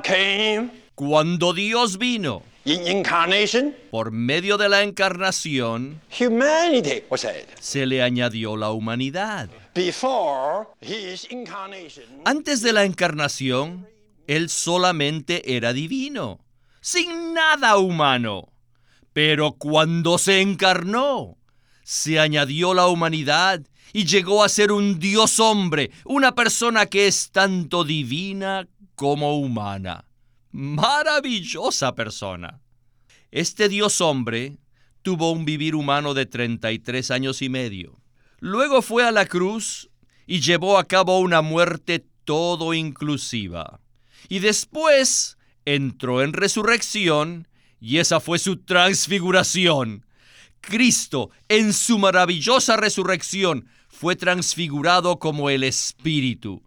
came 0.02 0.70
Cuando 0.94 1.52
Dios 1.54 1.98
vino 1.98 2.42
in 2.64 2.86
incarnation, 2.86 3.74
por 3.90 4.10
medio 4.12 4.56
de 4.56 4.68
la 4.68 4.82
encarnación, 4.82 6.00
humanity 6.10 7.02
was 7.10 7.24
added. 7.24 7.46
se 7.60 7.86
le 7.86 8.02
añadió 8.02 8.56
la 8.56 8.70
humanidad. 8.70 9.48
Before 9.74 10.68
his 10.80 11.26
incarnation, 11.30 12.04
Antes 12.24 12.60
de 12.62 12.72
la 12.72 12.84
encarnación, 12.84 13.88
Él 14.26 14.48
solamente 14.48 15.56
era 15.56 15.72
divino, 15.72 16.40
sin 16.80 17.34
nada 17.34 17.76
humano. 17.78 18.48
Pero 19.12 19.52
cuando 19.52 20.16
se 20.18 20.40
encarnó, 20.40 21.36
se 21.82 22.18
añadió 22.20 22.72
la 22.74 22.86
humanidad 22.86 23.60
y 23.92 24.06
llegó 24.06 24.42
a 24.44 24.48
ser 24.48 24.72
un 24.72 24.98
Dios 24.98 25.38
hombre, 25.40 25.90
una 26.04 26.34
persona 26.34 26.86
que 26.86 27.06
es 27.08 27.30
tanto 27.30 27.84
divina 27.84 28.68
como 28.94 29.36
humana. 29.38 30.04
Maravillosa 30.52 31.94
persona. 31.94 32.60
Este 33.30 33.70
Dios 33.70 34.02
hombre 34.02 34.58
tuvo 35.00 35.32
un 35.32 35.46
vivir 35.46 35.74
humano 35.74 36.12
de 36.12 36.26
33 36.26 37.10
años 37.10 37.40
y 37.40 37.48
medio. 37.48 38.02
Luego 38.38 38.82
fue 38.82 39.06
a 39.06 39.12
la 39.12 39.24
cruz 39.24 39.88
y 40.26 40.40
llevó 40.40 40.78
a 40.78 40.84
cabo 40.84 41.18
una 41.20 41.40
muerte 41.40 42.04
todo 42.24 42.74
inclusiva. 42.74 43.80
Y 44.28 44.40
después 44.40 45.38
entró 45.64 46.22
en 46.22 46.34
resurrección 46.34 47.48
y 47.80 47.96
esa 47.96 48.20
fue 48.20 48.38
su 48.38 48.58
transfiguración. 48.58 50.04
Cristo, 50.60 51.30
en 51.48 51.72
su 51.72 51.98
maravillosa 51.98 52.76
resurrección, 52.76 53.68
fue 53.88 54.16
transfigurado 54.16 55.18
como 55.18 55.48
el 55.48 55.64
Espíritu. 55.64 56.62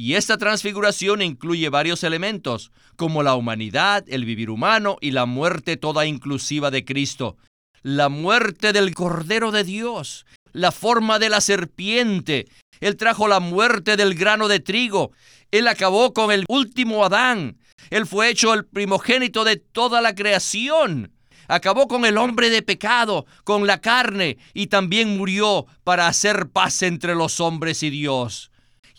Y 0.00 0.14
esta 0.14 0.38
transfiguración 0.38 1.22
incluye 1.22 1.70
varios 1.70 2.04
elementos, 2.04 2.70
como 2.94 3.24
la 3.24 3.34
humanidad, 3.34 4.04
el 4.06 4.24
vivir 4.24 4.48
humano 4.48 4.96
y 5.00 5.10
la 5.10 5.26
muerte 5.26 5.76
toda 5.76 6.06
inclusiva 6.06 6.70
de 6.70 6.84
Cristo. 6.84 7.36
La 7.82 8.08
muerte 8.08 8.72
del 8.72 8.94
Cordero 8.94 9.50
de 9.50 9.64
Dios, 9.64 10.24
la 10.52 10.70
forma 10.70 11.18
de 11.18 11.30
la 11.30 11.40
serpiente. 11.40 12.46
Él 12.78 12.96
trajo 12.96 13.26
la 13.26 13.40
muerte 13.40 13.96
del 13.96 14.14
grano 14.14 14.46
de 14.46 14.60
trigo. 14.60 15.10
Él 15.50 15.66
acabó 15.66 16.14
con 16.14 16.30
el 16.30 16.44
último 16.46 17.04
Adán. 17.04 17.58
Él 17.90 18.06
fue 18.06 18.30
hecho 18.30 18.54
el 18.54 18.66
primogénito 18.66 19.42
de 19.42 19.56
toda 19.56 20.00
la 20.00 20.14
creación. 20.14 21.10
Acabó 21.48 21.88
con 21.88 22.04
el 22.04 22.18
hombre 22.18 22.50
de 22.50 22.62
pecado, 22.62 23.26
con 23.42 23.66
la 23.66 23.80
carne, 23.80 24.38
y 24.54 24.68
también 24.68 25.18
murió 25.18 25.66
para 25.82 26.06
hacer 26.06 26.50
paz 26.50 26.82
entre 26.82 27.16
los 27.16 27.40
hombres 27.40 27.82
y 27.82 27.90
Dios. 27.90 28.47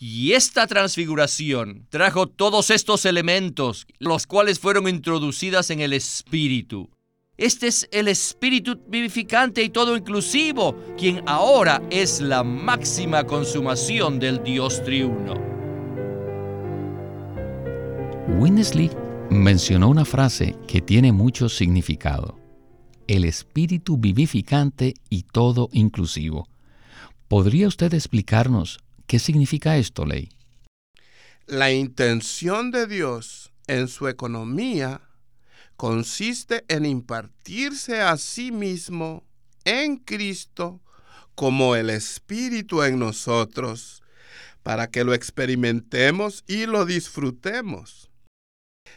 Y 0.02 0.32
esta 0.32 0.66
transfiguración 0.66 1.86
trajo 1.90 2.28
todos 2.28 2.70
estos 2.70 3.04
elementos, 3.04 3.86
los 3.98 4.28
cuales 4.28 4.58
fueron 4.58 4.88
introducidas 4.88 5.72
en 5.72 5.82
el 5.82 5.92
Espíritu. 5.92 6.90
Este 7.36 7.68
es 7.68 7.86
el 7.92 8.08
Espíritu 8.08 8.80
vivificante 8.88 9.62
y 9.62 9.68
todo 9.68 9.98
inclusivo, 9.98 10.74
quien 10.98 11.22
ahora 11.28 11.82
es 11.90 12.22
la 12.22 12.46
máxima 12.46 13.26
consumación 13.26 14.20
del 14.20 14.42
Dios 14.42 14.82
triuno. 14.86 15.34
Winnesley 18.40 18.90
mencionó 19.30 19.90
una 19.90 20.06
frase 20.06 20.56
que 20.66 20.80
tiene 20.80 21.12
mucho 21.12 21.50
significado. 21.50 22.40
El 23.06 23.26
espíritu 23.26 23.98
vivificante 23.98 24.94
y 25.10 25.24
todo 25.24 25.68
inclusivo. 25.74 26.48
¿Podría 27.28 27.68
usted 27.68 27.94
explicarnos 27.94 28.80
qué 29.10 29.18
significa 29.18 29.76
esto, 29.76 30.06
Ley? 30.06 30.30
La 31.48 31.72
intención 31.72 32.70
de 32.70 32.86
Dios 32.86 33.52
en 33.66 33.88
su 33.88 34.08
economía 34.08 35.02
consiste 35.76 36.64
en 36.68 36.86
impartirse 36.86 38.02
a 38.02 38.18
sí 38.18 38.52
mismo 38.52 39.26
en 39.66 39.98
Cristo 39.98 40.80
como 41.34 41.76
el 41.76 41.90
Espíritu 41.90 42.84
en 42.84 43.00
nosotros, 43.00 44.04
para 44.62 44.92
que 44.92 45.04
lo 45.04 45.16
experimentemos 45.16 46.44
y 46.46 46.68
lo 46.68 46.86
disfrutemos. 46.86 48.12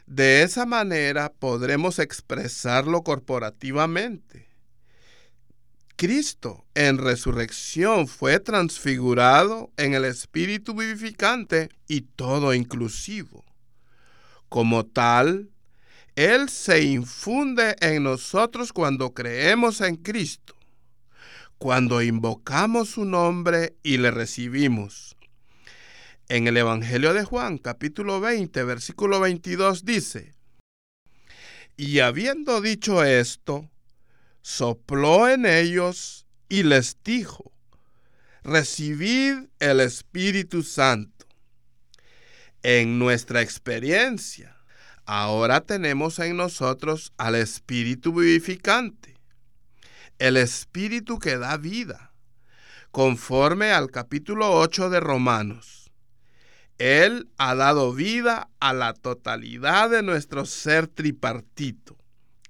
De 0.05 0.43
esa 0.43 0.67
manera 0.67 1.33
podremos 1.33 1.99
expresarlo 1.99 3.03
corporativamente. 3.03 4.52
Cristo 6.03 6.65
en 6.75 6.99
resurrección 6.99 8.09
fue 8.09 8.41
transfigurado 8.41 9.71
en 9.77 9.95
el 9.95 10.05
Espíritu 10.05 10.75
vivificante 10.75 11.69
y 11.87 12.01
todo 12.01 12.55
inclusivo. 12.55 13.45
Como 14.49 14.85
tal, 14.85 15.51
Él 16.17 16.49
se 16.49 16.83
infunde 16.83 17.77
en 17.79 18.03
nosotros 18.03 18.73
cuando 18.73 19.15
creemos 19.15 19.81
en 19.81 19.95
Cristo, 19.95 20.57
cuando 21.57 22.03
invocamos 22.03 22.89
su 22.89 23.05
nombre 23.05 23.77
y 23.85 23.99
le 23.99 24.11
recibimos. 24.11 25.17
En 26.29 26.49
el 26.49 26.57
Evangelio 26.57 27.15
de 27.15 27.23
Juan, 27.23 27.59
capítulo 27.59 28.21
20, 28.21 28.65
versículo 28.65 29.21
22 29.21 29.85
dice, 29.85 30.35
Y 31.77 32.01
habiendo 32.01 32.61
dicho 32.61 33.05
esto, 33.05 33.71
sopló 34.43 35.29
en 35.29 35.47
ellos 35.47 36.27
y 36.49 36.65
les 36.65 36.99
dijo, 37.03 37.53
recibid 38.43 39.49
el 39.61 39.81
Espíritu 39.81 40.63
Santo. 40.63 41.27
En 42.63 42.99
nuestra 42.99 43.41
experiencia, 43.41 44.57
ahora 45.05 45.63
tenemos 45.63 46.19
en 46.19 46.37
nosotros 46.37 47.13
al 47.17 47.35
Espíritu 47.35 48.13
vivificante, 48.13 49.17
el 50.19 50.37
Espíritu 50.37 51.19
que 51.19 51.39
da 51.39 51.57
vida, 51.57 52.13
conforme 52.91 53.73
al 53.73 53.91
capítulo 53.91 54.53
8 54.53 54.91
de 54.91 55.01
Romanos. 55.01 55.91
Él 56.79 57.31
ha 57.37 57.55
dado 57.55 57.93
vida 57.93 58.49
a 58.61 58.73
la 58.73 58.93
totalidad 58.93 59.91
de 59.91 60.03
nuestro 60.03 60.47
ser 60.47 60.89
tripartito, 60.89 61.97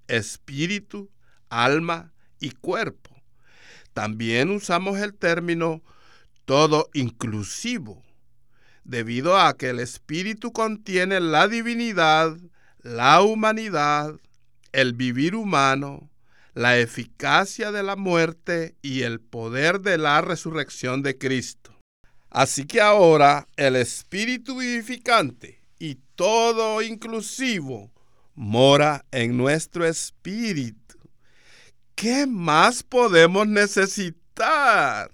espíritu, 0.08 1.10
alma 1.52 2.12
y 2.40 2.50
cuerpo. 2.50 3.10
También 3.92 4.50
usamos 4.50 4.98
el 4.98 5.14
término 5.14 5.82
todo 6.44 6.88
inclusivo, 6.94 8.02
debido 8.84 9.38
a 9.38 9.56
que 9.56 9.70
el 9.70 9.78
espíritu 9.78 10.52
contiene 10.52 11.20
la 11.20 11.46
divinidad, 11.46 12.36
la 12.80 13.22
humanidad, 13.22 14.16
el 14.72 14.94
vivir 14.94 15.34
humano, 15.34 16.10
la 16.54 16.78
eficacia 16.78 17.70
de 17.70 17.82
la 17.82 17.96
muerte 17.96 18.74
y 18.82 19.02
el 19.02 19.20
poder 19.20 19.80
de 19.80 19.98
la 19.98 20.20
resurrección 20.20 21.02
de 21.02 21.16
Cristo. 21.16 21.78
Así 22.28 22.64
que 22.64 22.80
ahora 22.80 23.46
el 23.56 23.76
Espíritu 23.76 24.58
vivificante 24.58 25.60
y 25.78 25.96
todo 26.14 26.80
inclusivo 26.80 27.90
mora 28.34 29.04
en 29.10 29.36
nuestro 29.36 29.86
espíritu. 29.86 30.81
¿Qué 31.94 32.26
más 32.26 32.82
podemos 32.82 33.46
necesitar? 33.46 35.10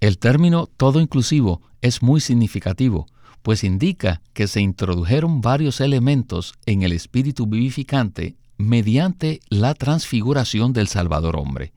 El 0.00 0.18
término 0.18 0.66
todo 0.66 1.00
inclusivo 1.00 1.62
es 1.80 2.02
muy 2.02 2.20
significativo, 2.20 3.06
pues 3.42 3.64
indica 3.64 4.22
que 4.32 4.46
se 4.46 4.60
introdujeron 4.60 5.40
varios 5.40 5.80
elementos 5.80 6.54
en 6.66 6.82
el 6.82 6.92
espíritu 6.92 7.46
vivificante 7.46 8.36
mediante 8.56 9.40
la 9.48 9.74
transfiguración 9.74 10.72
del 10.72 10.88
Salvador 10.88 11.36
hombre. 11.36 11.72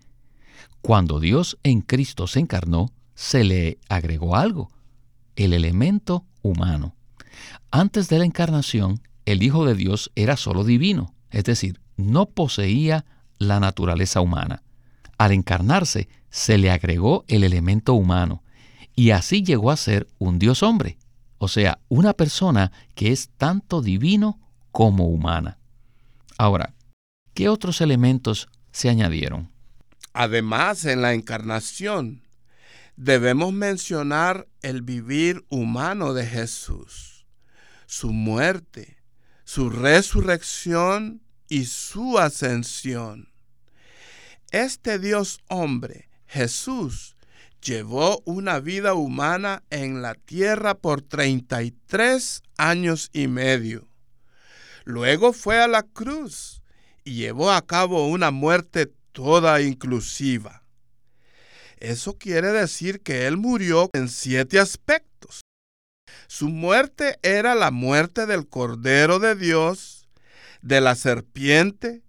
Cuando 0.82 1.20
Dios 1.20 1.58
en 1.63 1.82
Cristo 1.82 2.28
se 2.28 2.39
encarnó, 2.39 2.93
se 3.15 3.43
le 3.43 3.80
agregó 3.89 4.36
algo, 4.36 4.70
el 5.36 5.54
elemento 5.54 6.26
humano. 6.41 6.96
Antes 7.72 8.08
de 8.10 8.20
la 8.20 8.26
encarnación, 8.26 9.02
el 9.26 9.43
Hijo 9.43 9.65
de 9.65 9.76
Dios 9.76 10.12
era 10.15 10.38
solo 10.38 10.63
divino, 10.63 11.13
es 11.32 11.43
decir, 11.43 11.82
no 11.98 12.28
poseía 12.28 13.06
la 13.38 13.60
naturaleza 13.60 14.21
humana. 14.21 14.63
Al 15.17 15.32
encarnarse, 15.32 16.10
se 16.30 16.58
le 16.58 16.71
agregó 16.71 17.26
el 17.28 17.43
elemento 17.43 17.93
humano, 17.93 18.43
y 18.95 19.12
así 19.12 19.43
llegó 19.43 19.71
a 19.71 19.78
ser 19.78 20.08
un 20.17 20.39
Dios 20.39 20.63
hombre, 20.63 20.97
o 21.38 21.47
sea, 21.47 21.80
una 21.88 22.13
persona 22.13 22.71
que 22.95 23.12
es 23.12 23.30
tanto 23.38 23.82
divino 23.82 24.39
como 24.71 25.08
humana. 25.08 25.58
Ahora, 26.38 26.73
¿qué 27.34 27.50
otros 27.50 27.82
elementos 27.82 28.50
se 28.71 28.89
añadieron? 28.89 29.52
Además, 30.13 30.86
en 30.86 31.02
la 31.02 31.13
encarnación, 31.13 32.23
debemos 32.95 33.54
mencionar 33.54 34.47
el 34.62 34.82
vivir 34.82 35.45
humano 35.50 36.13
de 36.13 36.26
Jesús, 36.26 37.28
su 37.86 38.12
muerte, 38.12 38.97
su 39.43 39.69
resurrección 39.69 41.21
y 41.47 41.65
su 41.65 42.17
ascensión. 42.17 43.27
Este 44.51 44.97
Dios 44.97 45.41
hombre, 45.49 46.10
Jesús, 46.25 47.17
llevó 47.62 48.21
una 48.25 48.62
vida 48.62 48.93
humana 48.93 49.63
en 49.69 50.01
la 50.01 50.15
tierra 50.15 50.75
por 50.75 51.01
33 51.01 52.43
años 52.57 53.10
y 53.12 53.27
medio. 53.27 53.89
Luego 54.86 55.33
fue 55.33 55.62
a 55.62 55.67
la 55.67 55.83
cruz 55.83 56.62
y 57.03 57.15
llevó 57.15 57.51
a 57.51 57.62
cabo 57.65 58.07
una 58.07 58.31
muerte 58.31 58.89
toda 59.12 59.62
inclusiva. 59.62 60.63
Eso 61.77 62.17
quiere 62.17 62.53
decir 62.53 63.01
que 63.01 63.27
Él 63.27 63.36
murió 63.36 63.89
en 63.93 64.07
siete 64.07 64.60
aspectos. 64.60 65.41
Su 66.27 66.47
muerte 66.47 67.19
era 67.21 67.53
la 67.53 67.71
muerte 67.71 68.25
del 68.25 68.47
Cordero 68.47 69.19
de 69.19 69.36
Dios, 69.36 70.07
de 70.62 70.79
la 70.79 70.95
serpiente, 70.95 72.01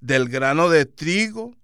del 0.00 0.28
grano 0.28 0.70
de 0.70 0.86
trigo, 0.86 1.54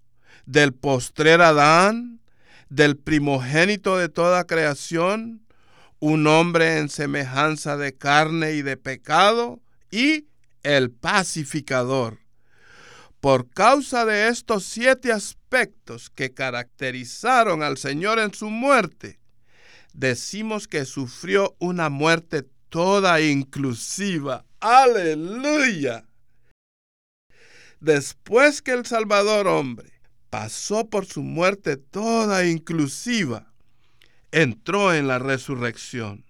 del 0.49 0.73
postrer 0.73 1.41
Adán, 1.41 2.21
del 2.69 2.97
primogénito 2.97 3.97
de 3.97 4.09
toda 4.09 4.47
creación, 4.47 5.45
un 5.99 6.25
hombre 6.25 6.79
en 6.79 6.89
semejanza 6.89 7.77
de 7.77 7.95
carne 7.95 8.53
y 8.53 8.63
de 8.63 8.75
pecado, 8.75 9.59
y 9.91 10.25
el 10.63 10.89
pacificador. 10.89 12.17
Por 13.19 13.47
causa 13.51 14.05
de 14.05 14.29
estos 14.29 14.63
siete 14.63 15.11
aspectos 15.11 16.09
que 16.09 16.33
caracterizaron 16.33 17.61
al 17.61 17.77
Señor 17.77 18.17
en 18.17 18.33
su 18.33 18.49
muerte, 18.49 19.19
decimos 19.93 20.67
que 20.67 20.85
sufrió 20.85 21.55
una 21.59 21.89
muerte 21.89 22.43
toda 22.69 23.21
inclusiva. 23.21 24.45
Aleluya. 24.61 26.05
Después 27.79 28.63
que 28.63 28.71
el 28.71 28.87
Salvador 28.87 29.47
hombre 29.47 29.88
pasó 30.29 30.89
por 30.89 31.05
su 31.05 31.23
muerte 31.23 31.77
toda 31.77 32.45
inclusiva, 32.45 33.51
entró 34.31 34.93
en 34.93 35.07
la 35.07 35.19
resurrección. 35.19 36.25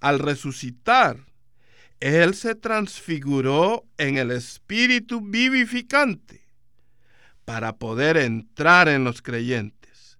Al 0.00 0.18
resucitar, 0.18 1.18
él 2.00 2.34
se 2.34 2.54
transfiguró 2.54 3.84
en 3.96 4.18
el 4.18 4.30
espíritu 4.30 5.20
vivificante 5.20 6.46
para 7.44 7.76
poder 7.76 8.16
entrar 8.16 8.88
en 8.88 9.04
los 9.04 9.22
creyentes. 9.22 10.18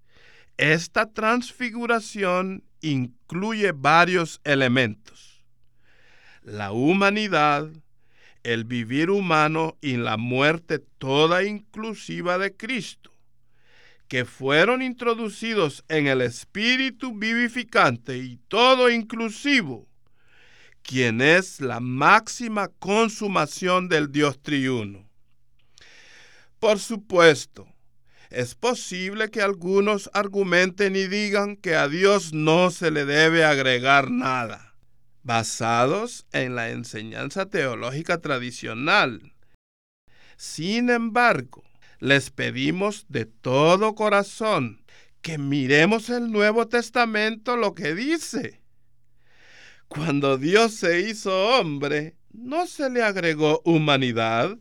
Esta 0.56 1.12
transfiguración 1.12 2.64
incluye 2.80 3.72
varios 3.72 4.40
elementos. 4.44 5.44
La 6.42 6.72
humanidad, 6.72 7.68
el 8.42 8.64
vivir 8.64 9.10
humano 9.10 9.76
y 9.80 9.96
la 9.96 10.16
muerte 10.16 10.78
toda 10.98 11.44
inclusiva 11.44 12.38
de 12.38 12.56
Cristo, 12.56 13.12
que 14.08 14.24
fueron 14.24 14.82
introducidos 14.82 15.84
en 15.88 16.06
el 16.06 16.20
espíritu 16.22 17.14
vivificante 17.14 18.18
y 18.18 18.38
todo 18.48 18.90
inclusivo 18.90 19.88
quien 20.88 21.20
es 21.20 21.60
la 21.60 21.80
máxima 21.80 22.68
consumación 22.78 23.90
del 23.90 24.10
Dios 24.10 24.40
triuno. 24.40 25.06
Por 26.58 26.78
supuesto, 26.78 27.68
es 28.30 28.54
posible 28.54 29.30
que 29.30 29.42
algunos 29.42 30.08
argumenten 30.14 30.96
y 30.96 31.06
digan 31.06 31.56
que 31.56 31.74
a 31.74 31.88
Dios 31.88 32.32
no 32.32 32.70
se 32.70 32.90
le 32.90 33.04
debe 33.04 33.44
agregar 33.44 34.10
nada, 34.10 34.67
basados 35.28 36.26
en 36.32 36.56
la 36.56 36.70
enseñanza 36.70 37.46
teológica 37.46 38.18
tradicional. 38.22 39.34
Sin 40.38 40.88
embargo, 40.88 41.62
les 42.00 42.30
pedimos 42.30 43.04
de 43.08 43.26
todo 43.26 43.94
corazón 43.94 44.82
que 45.20 45.36
miremos 45.36 46.08
el 46.08 46.32
Nuevo 46.32 46.66
Testamento 46.66 47.56
lo 47.56 47.74
que 47.74 47.94
dice 47.94 48.62
cuando 49.88 50.36
Dios 50.36 50.74
se 50.74 51.00
hizo 51.00 51.58
hombre, 51.58 52.14
¿no 52.30 52.66
se 52.66 52.90
le 52.90 53.02
agregó 53.02 53.62
humanidad? 53.64 54.58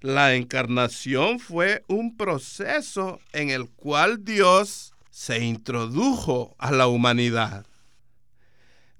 La 0.00 0.34
encarnación 0.34 1.38
fue 1.38 1.84
un 1.86 2.16
proceso 2.16 3.20
en 3.32 3.50
el 3.50 3.68
cual 3.68 4.24
Dios 4.24 4.94
se 5.10 5.44
introdujo 5.44 6.54
a 6.58 6.70
la 6.72 6.86
humanidad. 6.86 7.66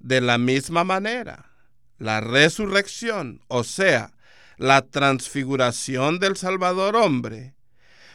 De 0.07 0.21
la 0.21 0.37
misma 0.37 0.85
manera, 0.85 1.51
la 1.97 2.21
resurrección, 2.21 3.41
o 3.49 3.65
sea, 3.65 4.13
la 4.55 4.81
transfiguración 4.81 6.19
del 6.19 6.37
Salvador 6.37 6.95
hombre, 6.95 7.55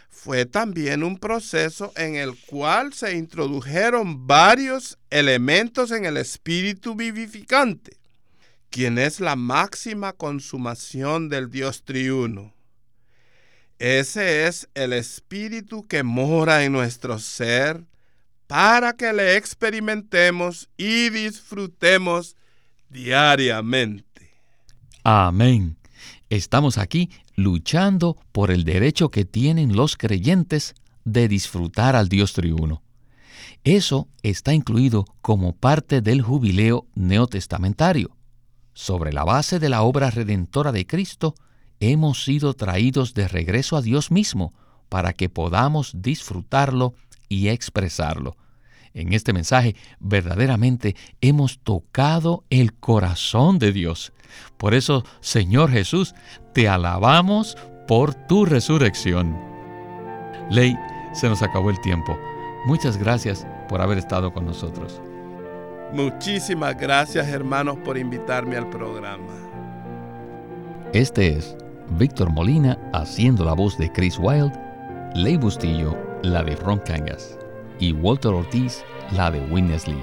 fue 0.09 0.47
también 0.47 1.03
un 1.03 1.19
proceso 1.19 1.93
en 1.97 2.15
el 2.15 2.35
cual 2.47 2.95
se 2.95 3.15
introdujeron 3.15 4.27
varios 4.27 4.97
elementos 5.11 5.91
en 5.91 6.07
el 6.07 6.17
espíritu 6.17 6.95
vivificante, 6.95 7.99
quien 8.71 8.97
es 8.97 9.21
la 9.21 9.37
máxima 9.37 10.15
consumación 10.15 11.29
del 11.29 11.51
Dios 11.51 11.83
triuno. 11.83 12.55
Ese 13.79 14.47
es 14.47 14.67
el 14.73 14.95
espíritu 14.95 15.87
que 15.87 16.03
mora 16.05 16.65
en 16.65 16.73
nuestro 16.73 17.19
ser 17.19 17.85
para 18.47 18.95
que 18.95 19.13
le 19.13 19.37
experimentemos 19.37 20.69
y 20.77 21.11
disfrutemos 21.11 22.37
diariamente. 22.89 24.31
Amén. 25.05 25.77
Estamos 26.31 26.79
aquí 26.79 27.11
luchando 27.35 28.17
por 28.33 28.51
el 28.51 28.65
derecho 28.65 29.11
que 29.11 29.25
tienen 29.25 29.77
los 29.77 29.97
creyentes 29.97 30.75
de 31.05 31.29
disfrutar 31.29 31.97
al 31.97 32.09
Dios 32.09 32.33
triuno. 32.33 32.83
Eso 33.65 34.09
está 34.23 34.53
incluido 34.53 35.05
como 35.21 35.55
parte 35.55 36.01
del 36.01 36.23
jubileo 36.23 36.87
neotestamentario. 36.95 38.17
Sobre 38.75 39.13
la 39.13 39.25
base 39.25 39.59
de 39.59 39.69
la 39.69 39.83
obra 39.83 40.11
redentora 40.11 40.73
de 40.73 40.87
Cristo, 40.87 41.35
hemos 41.79 42.25
sido 42.25 42.55
traídos 42.55 43.15
de 43.15 43.29
regreso 43.29 43.77
a 43.77 43.83
Dios 43.83 44.11
mismo 44.11 44.53
para 44.89 45.13
que 45.13 45.29
podamos 45.29 45.93
disfrutarlo 45.95 46.95
y 47.33 47.49
expresarlo. 47.49 48.37
En 48.93 49.15
este 49.15 49.33
mensaje 49.33 49.75
verdaderamente 50.01 50.95
hemos 51.23 51.59
tocado 51.61 52.45
el 52.51 52.75
corazón 52.75 53.59
de 53.59 53.73
Dios. 53.73 54.13
Por 54.59 54.75
eso, 54.75 55.03
Señor 55.21 55.71
Jesús, 55.71 56.15
te 56.53 56.69
alabamos 56.69 57.57
por 57.89 58.13
tu 58.15 58.45
resurrección. 58.45 59.35
Ley, 60.51 60.77
se 61.15 61.27
nos 61.31 61.43
acabó 61.43 61.71
el 61.71 61.81
tiempo. 61.81 62.19
Muchas 62.67 62.99
gracias 62.99 63.47
por 63.67 63.81
haber 63.81 63.97
estado 63.97 64.31
con 64.35 64.45
nosotros. 64.45 65.01
Muchísimas 65.95 66.77
gracias 66.77 67.29
hermanos 67.29 67.79
por 67.83 67.97
invitarme 67.97 68.59
al 68.59 68.69
programa. 68.69 69.33
Este 70.93 71.29
es 71.39 71.57
Víctor 71.99 72.31
Molina 72.31 72.79
haciendo 72.93 73.43
la 73.43 73.55
voz 73.55 73.79
de 73.79 73.91
Chris 73.91 74.19
Wilde, 74.19 74.59
Ley 75.15 75.39
Bustillo 75.39 76.12
la 76.23 76.45
de 76.45 76.55
Ron 76.55 76.79
Cangas 76.79 77.37
y 77.81 77.93
Walter 77.93 78.31
Ortiz 78.33 78.85
la 79.13 79.31
de 79.31 79.41
Witness 79.41 79.89
Lee. 79.89 79.97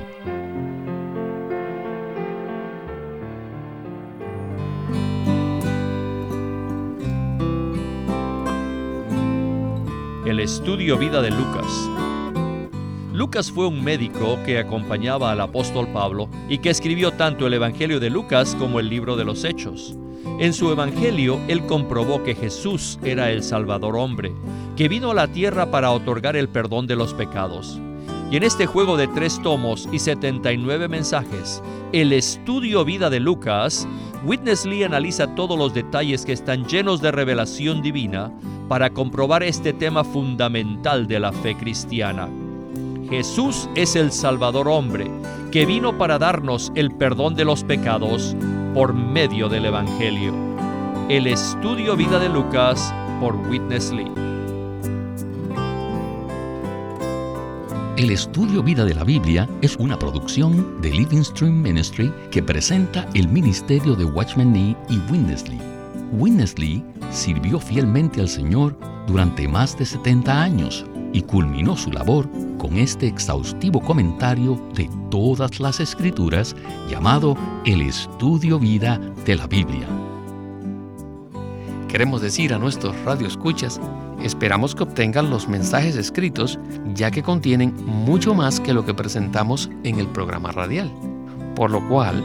El 10.26 10.42
estudio 10.42 10.98
vida 10.98 11.22
de 11.22 11.32
Lucas. 11.32 11.90
Lucas 13.14 13.52
fue 13.52 13.68
un 13.68 13.84
médico 13.84 14.38
que 14.46 14.60
acompañaba 14.60 15.32
al 15.32 15.42
apóstol 15.42 15.88
Pablo 15.92 16.30
y 16.50 16.60
que 16.60 16.70
escribió 16.70 17.12
tanto 17.12 17.48
el 17.48 17.54
Evangelio 17.54 18.00
de 18.00 18.10
Lucas 18.10 18.56
como 18.60 18.80
el 18.80 18.90
libro 18.90 19.16
de 19.16 19.26
los 19.26 19.44
Hechos. 19.44 19.99
En 20.40 20.54
su 20.54 20.72
Evangelio, 20.72 21.40
él 21.48 21.66
comprobó 21.66 22.24
que 22.24 22.36
Jesús 22.36 22.98
era 23.04 23.32
el 23.32 23.44
Salvador 23.44 23.98
hombre, 23.98 24.32
que 24.76 24.88
vino 24.88 25.12
a 25.12 25.14
la 25.14 25.28
tierra 25.28 25.70
para 25.72 25.92
otorgar 25.92 26.36
el 26.36 26.48
perdón 26.48 26.88
de 26.88 26.96
los 26.96 27.14
pecados. 27.14 27.80
Y 28.32 28.38
en 28.38 28.44
este 28.44 28.66
juego 28.66 28.96
de 28.96 29.08
tres 29.08 29.42
tomos 29.42 29.90
y 29.92 30.00
79 30.00 30.88
mensajes, 30.88 31.62
el 31.92 32.14
estudio 32.14 32.86
vida 32.86 33.10
de 33.10 33.20
Lucas, 33.20 33.88
Witness 34.24 34.66
Lee 34.66 34.84
analiza 34.84 35.36
todos 35.36 35.58
los 35.58 35.74
detalles 35.74 36.26
que 36.26 36.34
están 36.34 36.66
llenos 36.66 37.02
de 37.02 37.12
revelación 37.12 37.82
divina 37.82 38.32
para 38.68 38.92
comprobar 38.92 39.44
este 39.44 39.74
tema 39.74 40.04
fundamental 40.04 41.08
de 41.08 41.20
la 41.20 41.32
fe 41.32 41.56
cristiana. 41.56 42.30
Jesús 43.10 43.68
es 43.76 43.96
el 43.96 44.12
Salvador 44.12 44.68
hombre, 44.68 45.10
que 45.52 45.66
vino 45.66 45.98
para 45.98 46.20
darnos 46.20 46.72
el 46.76 46.92
perdón 46.92 47.34
de 47.34 47.46
los 47.46 47.64
pecados 47.64 48.36
por 48.80 48.94
medio 48.94 49.50
del 49.50 49.66
Evangelio. 49.66 50.34
El 51.10 51.28
estudio 51.28 51.98
vida 51.98 52.18
de 52.18 52.30
Lucas 52.30 52.94
por 53.20 53.36
Witness 53.36 53.92
Lee. 53.92 54.10
El 57.98 58.10
estudio 58.10 58.64
Vida 58.64 58.86
de 58.86 58.94
la 58.94 59.04
Biblia 59.04 59.50
es 59.62 59.76
una 59.76 60.00
producción 60.00 60.82
de 60.82 60.92
Living 60.92 61.24
Stream 61.24 61.62
Ministry 61.62 62.10
que 62.32 62.42
presenta 62.42 63.06
el 63.16 63.28
ministerio 63.28 63.96
de 63.96 64.06
Watchman 64.06 64.54
Nee 64.54 64.78
y 64.88 64.98
Witness 65.12 65.50
Lee. 65.50 65.60
Witness 66.14 66.58
Lee 66.58 66.82
sirvió 67.12 67.60
fielmente 67.60 68.22
al 68.22 68.30
Señor 68.30 68.78
durante 69.08 69.46
más 69.46 69.78
de 69.78 69.86
70 69.86 70.42
años 70.42 70.86
y 71.12 71.22
culminó 71.24 71.76
su 71.76 71.92
labor 71.92 72.30
con 72.58 72.78
este 72.78 73.08
exhaustivo 73.08 73.82
comentario 73.82 74.58
de 74.74 74.90
todas 75.10 75.60
las 75.60 75.80
escrituras 75.80 76.56
llamado 76.90 77.36
El 77.66 77.82
Estudio 77.82 78.60
Vida 78.60 79.00
de 79.26 79.36
la 79.36 79.48
Biblia. 79.48 79.88
Queremos 81.88 82.22
decir 82.22 82.54
a 82.54 82.60
nuestros 82.60 82.96
radioescuchas 83.04 83.80
Esperamos 84.24 84.76
que 84.76 84.84
obtengan 84.84 85.30
los 85.30 85.48
mensajes 85.48 85.96
escritos 85.96 86.60
ya 86.94 87.10
que 87.10 87.24
contienen 87.24 87.74
mucho 87.86 88.34
más 88.34 88.60
que 88.60 88.74
lo 88.74 88.86
que 88.86 88.94
presentamos 88.94 89.70
en 89.84 90.00
el 90.00 90.08
programa 90.08 90.52
radial. 90.52 90.92
Por 91.56 91.72
lo 91.72 91.88
cual, 91.88 92.24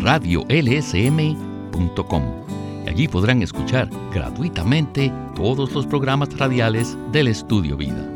radiolsm.com 0.01 2.47
Allí 2.87 3.09
podrán 3.09 3.43
escuchar 3.43 3.91
gratuitamente 4.13 5.13
todos 5.35 5.73
los 5.73 5.87
programas 5.87 6.37
radiales 6.39 6.97
del 7.13 7.29
Estudio 7.29 7.77
Vida. 7.77 8.09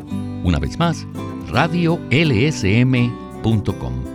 Una 0.43 0.59
vez 0.59 0.77
más, 0.79 1.05
radiolsm.com. 1.49 4.10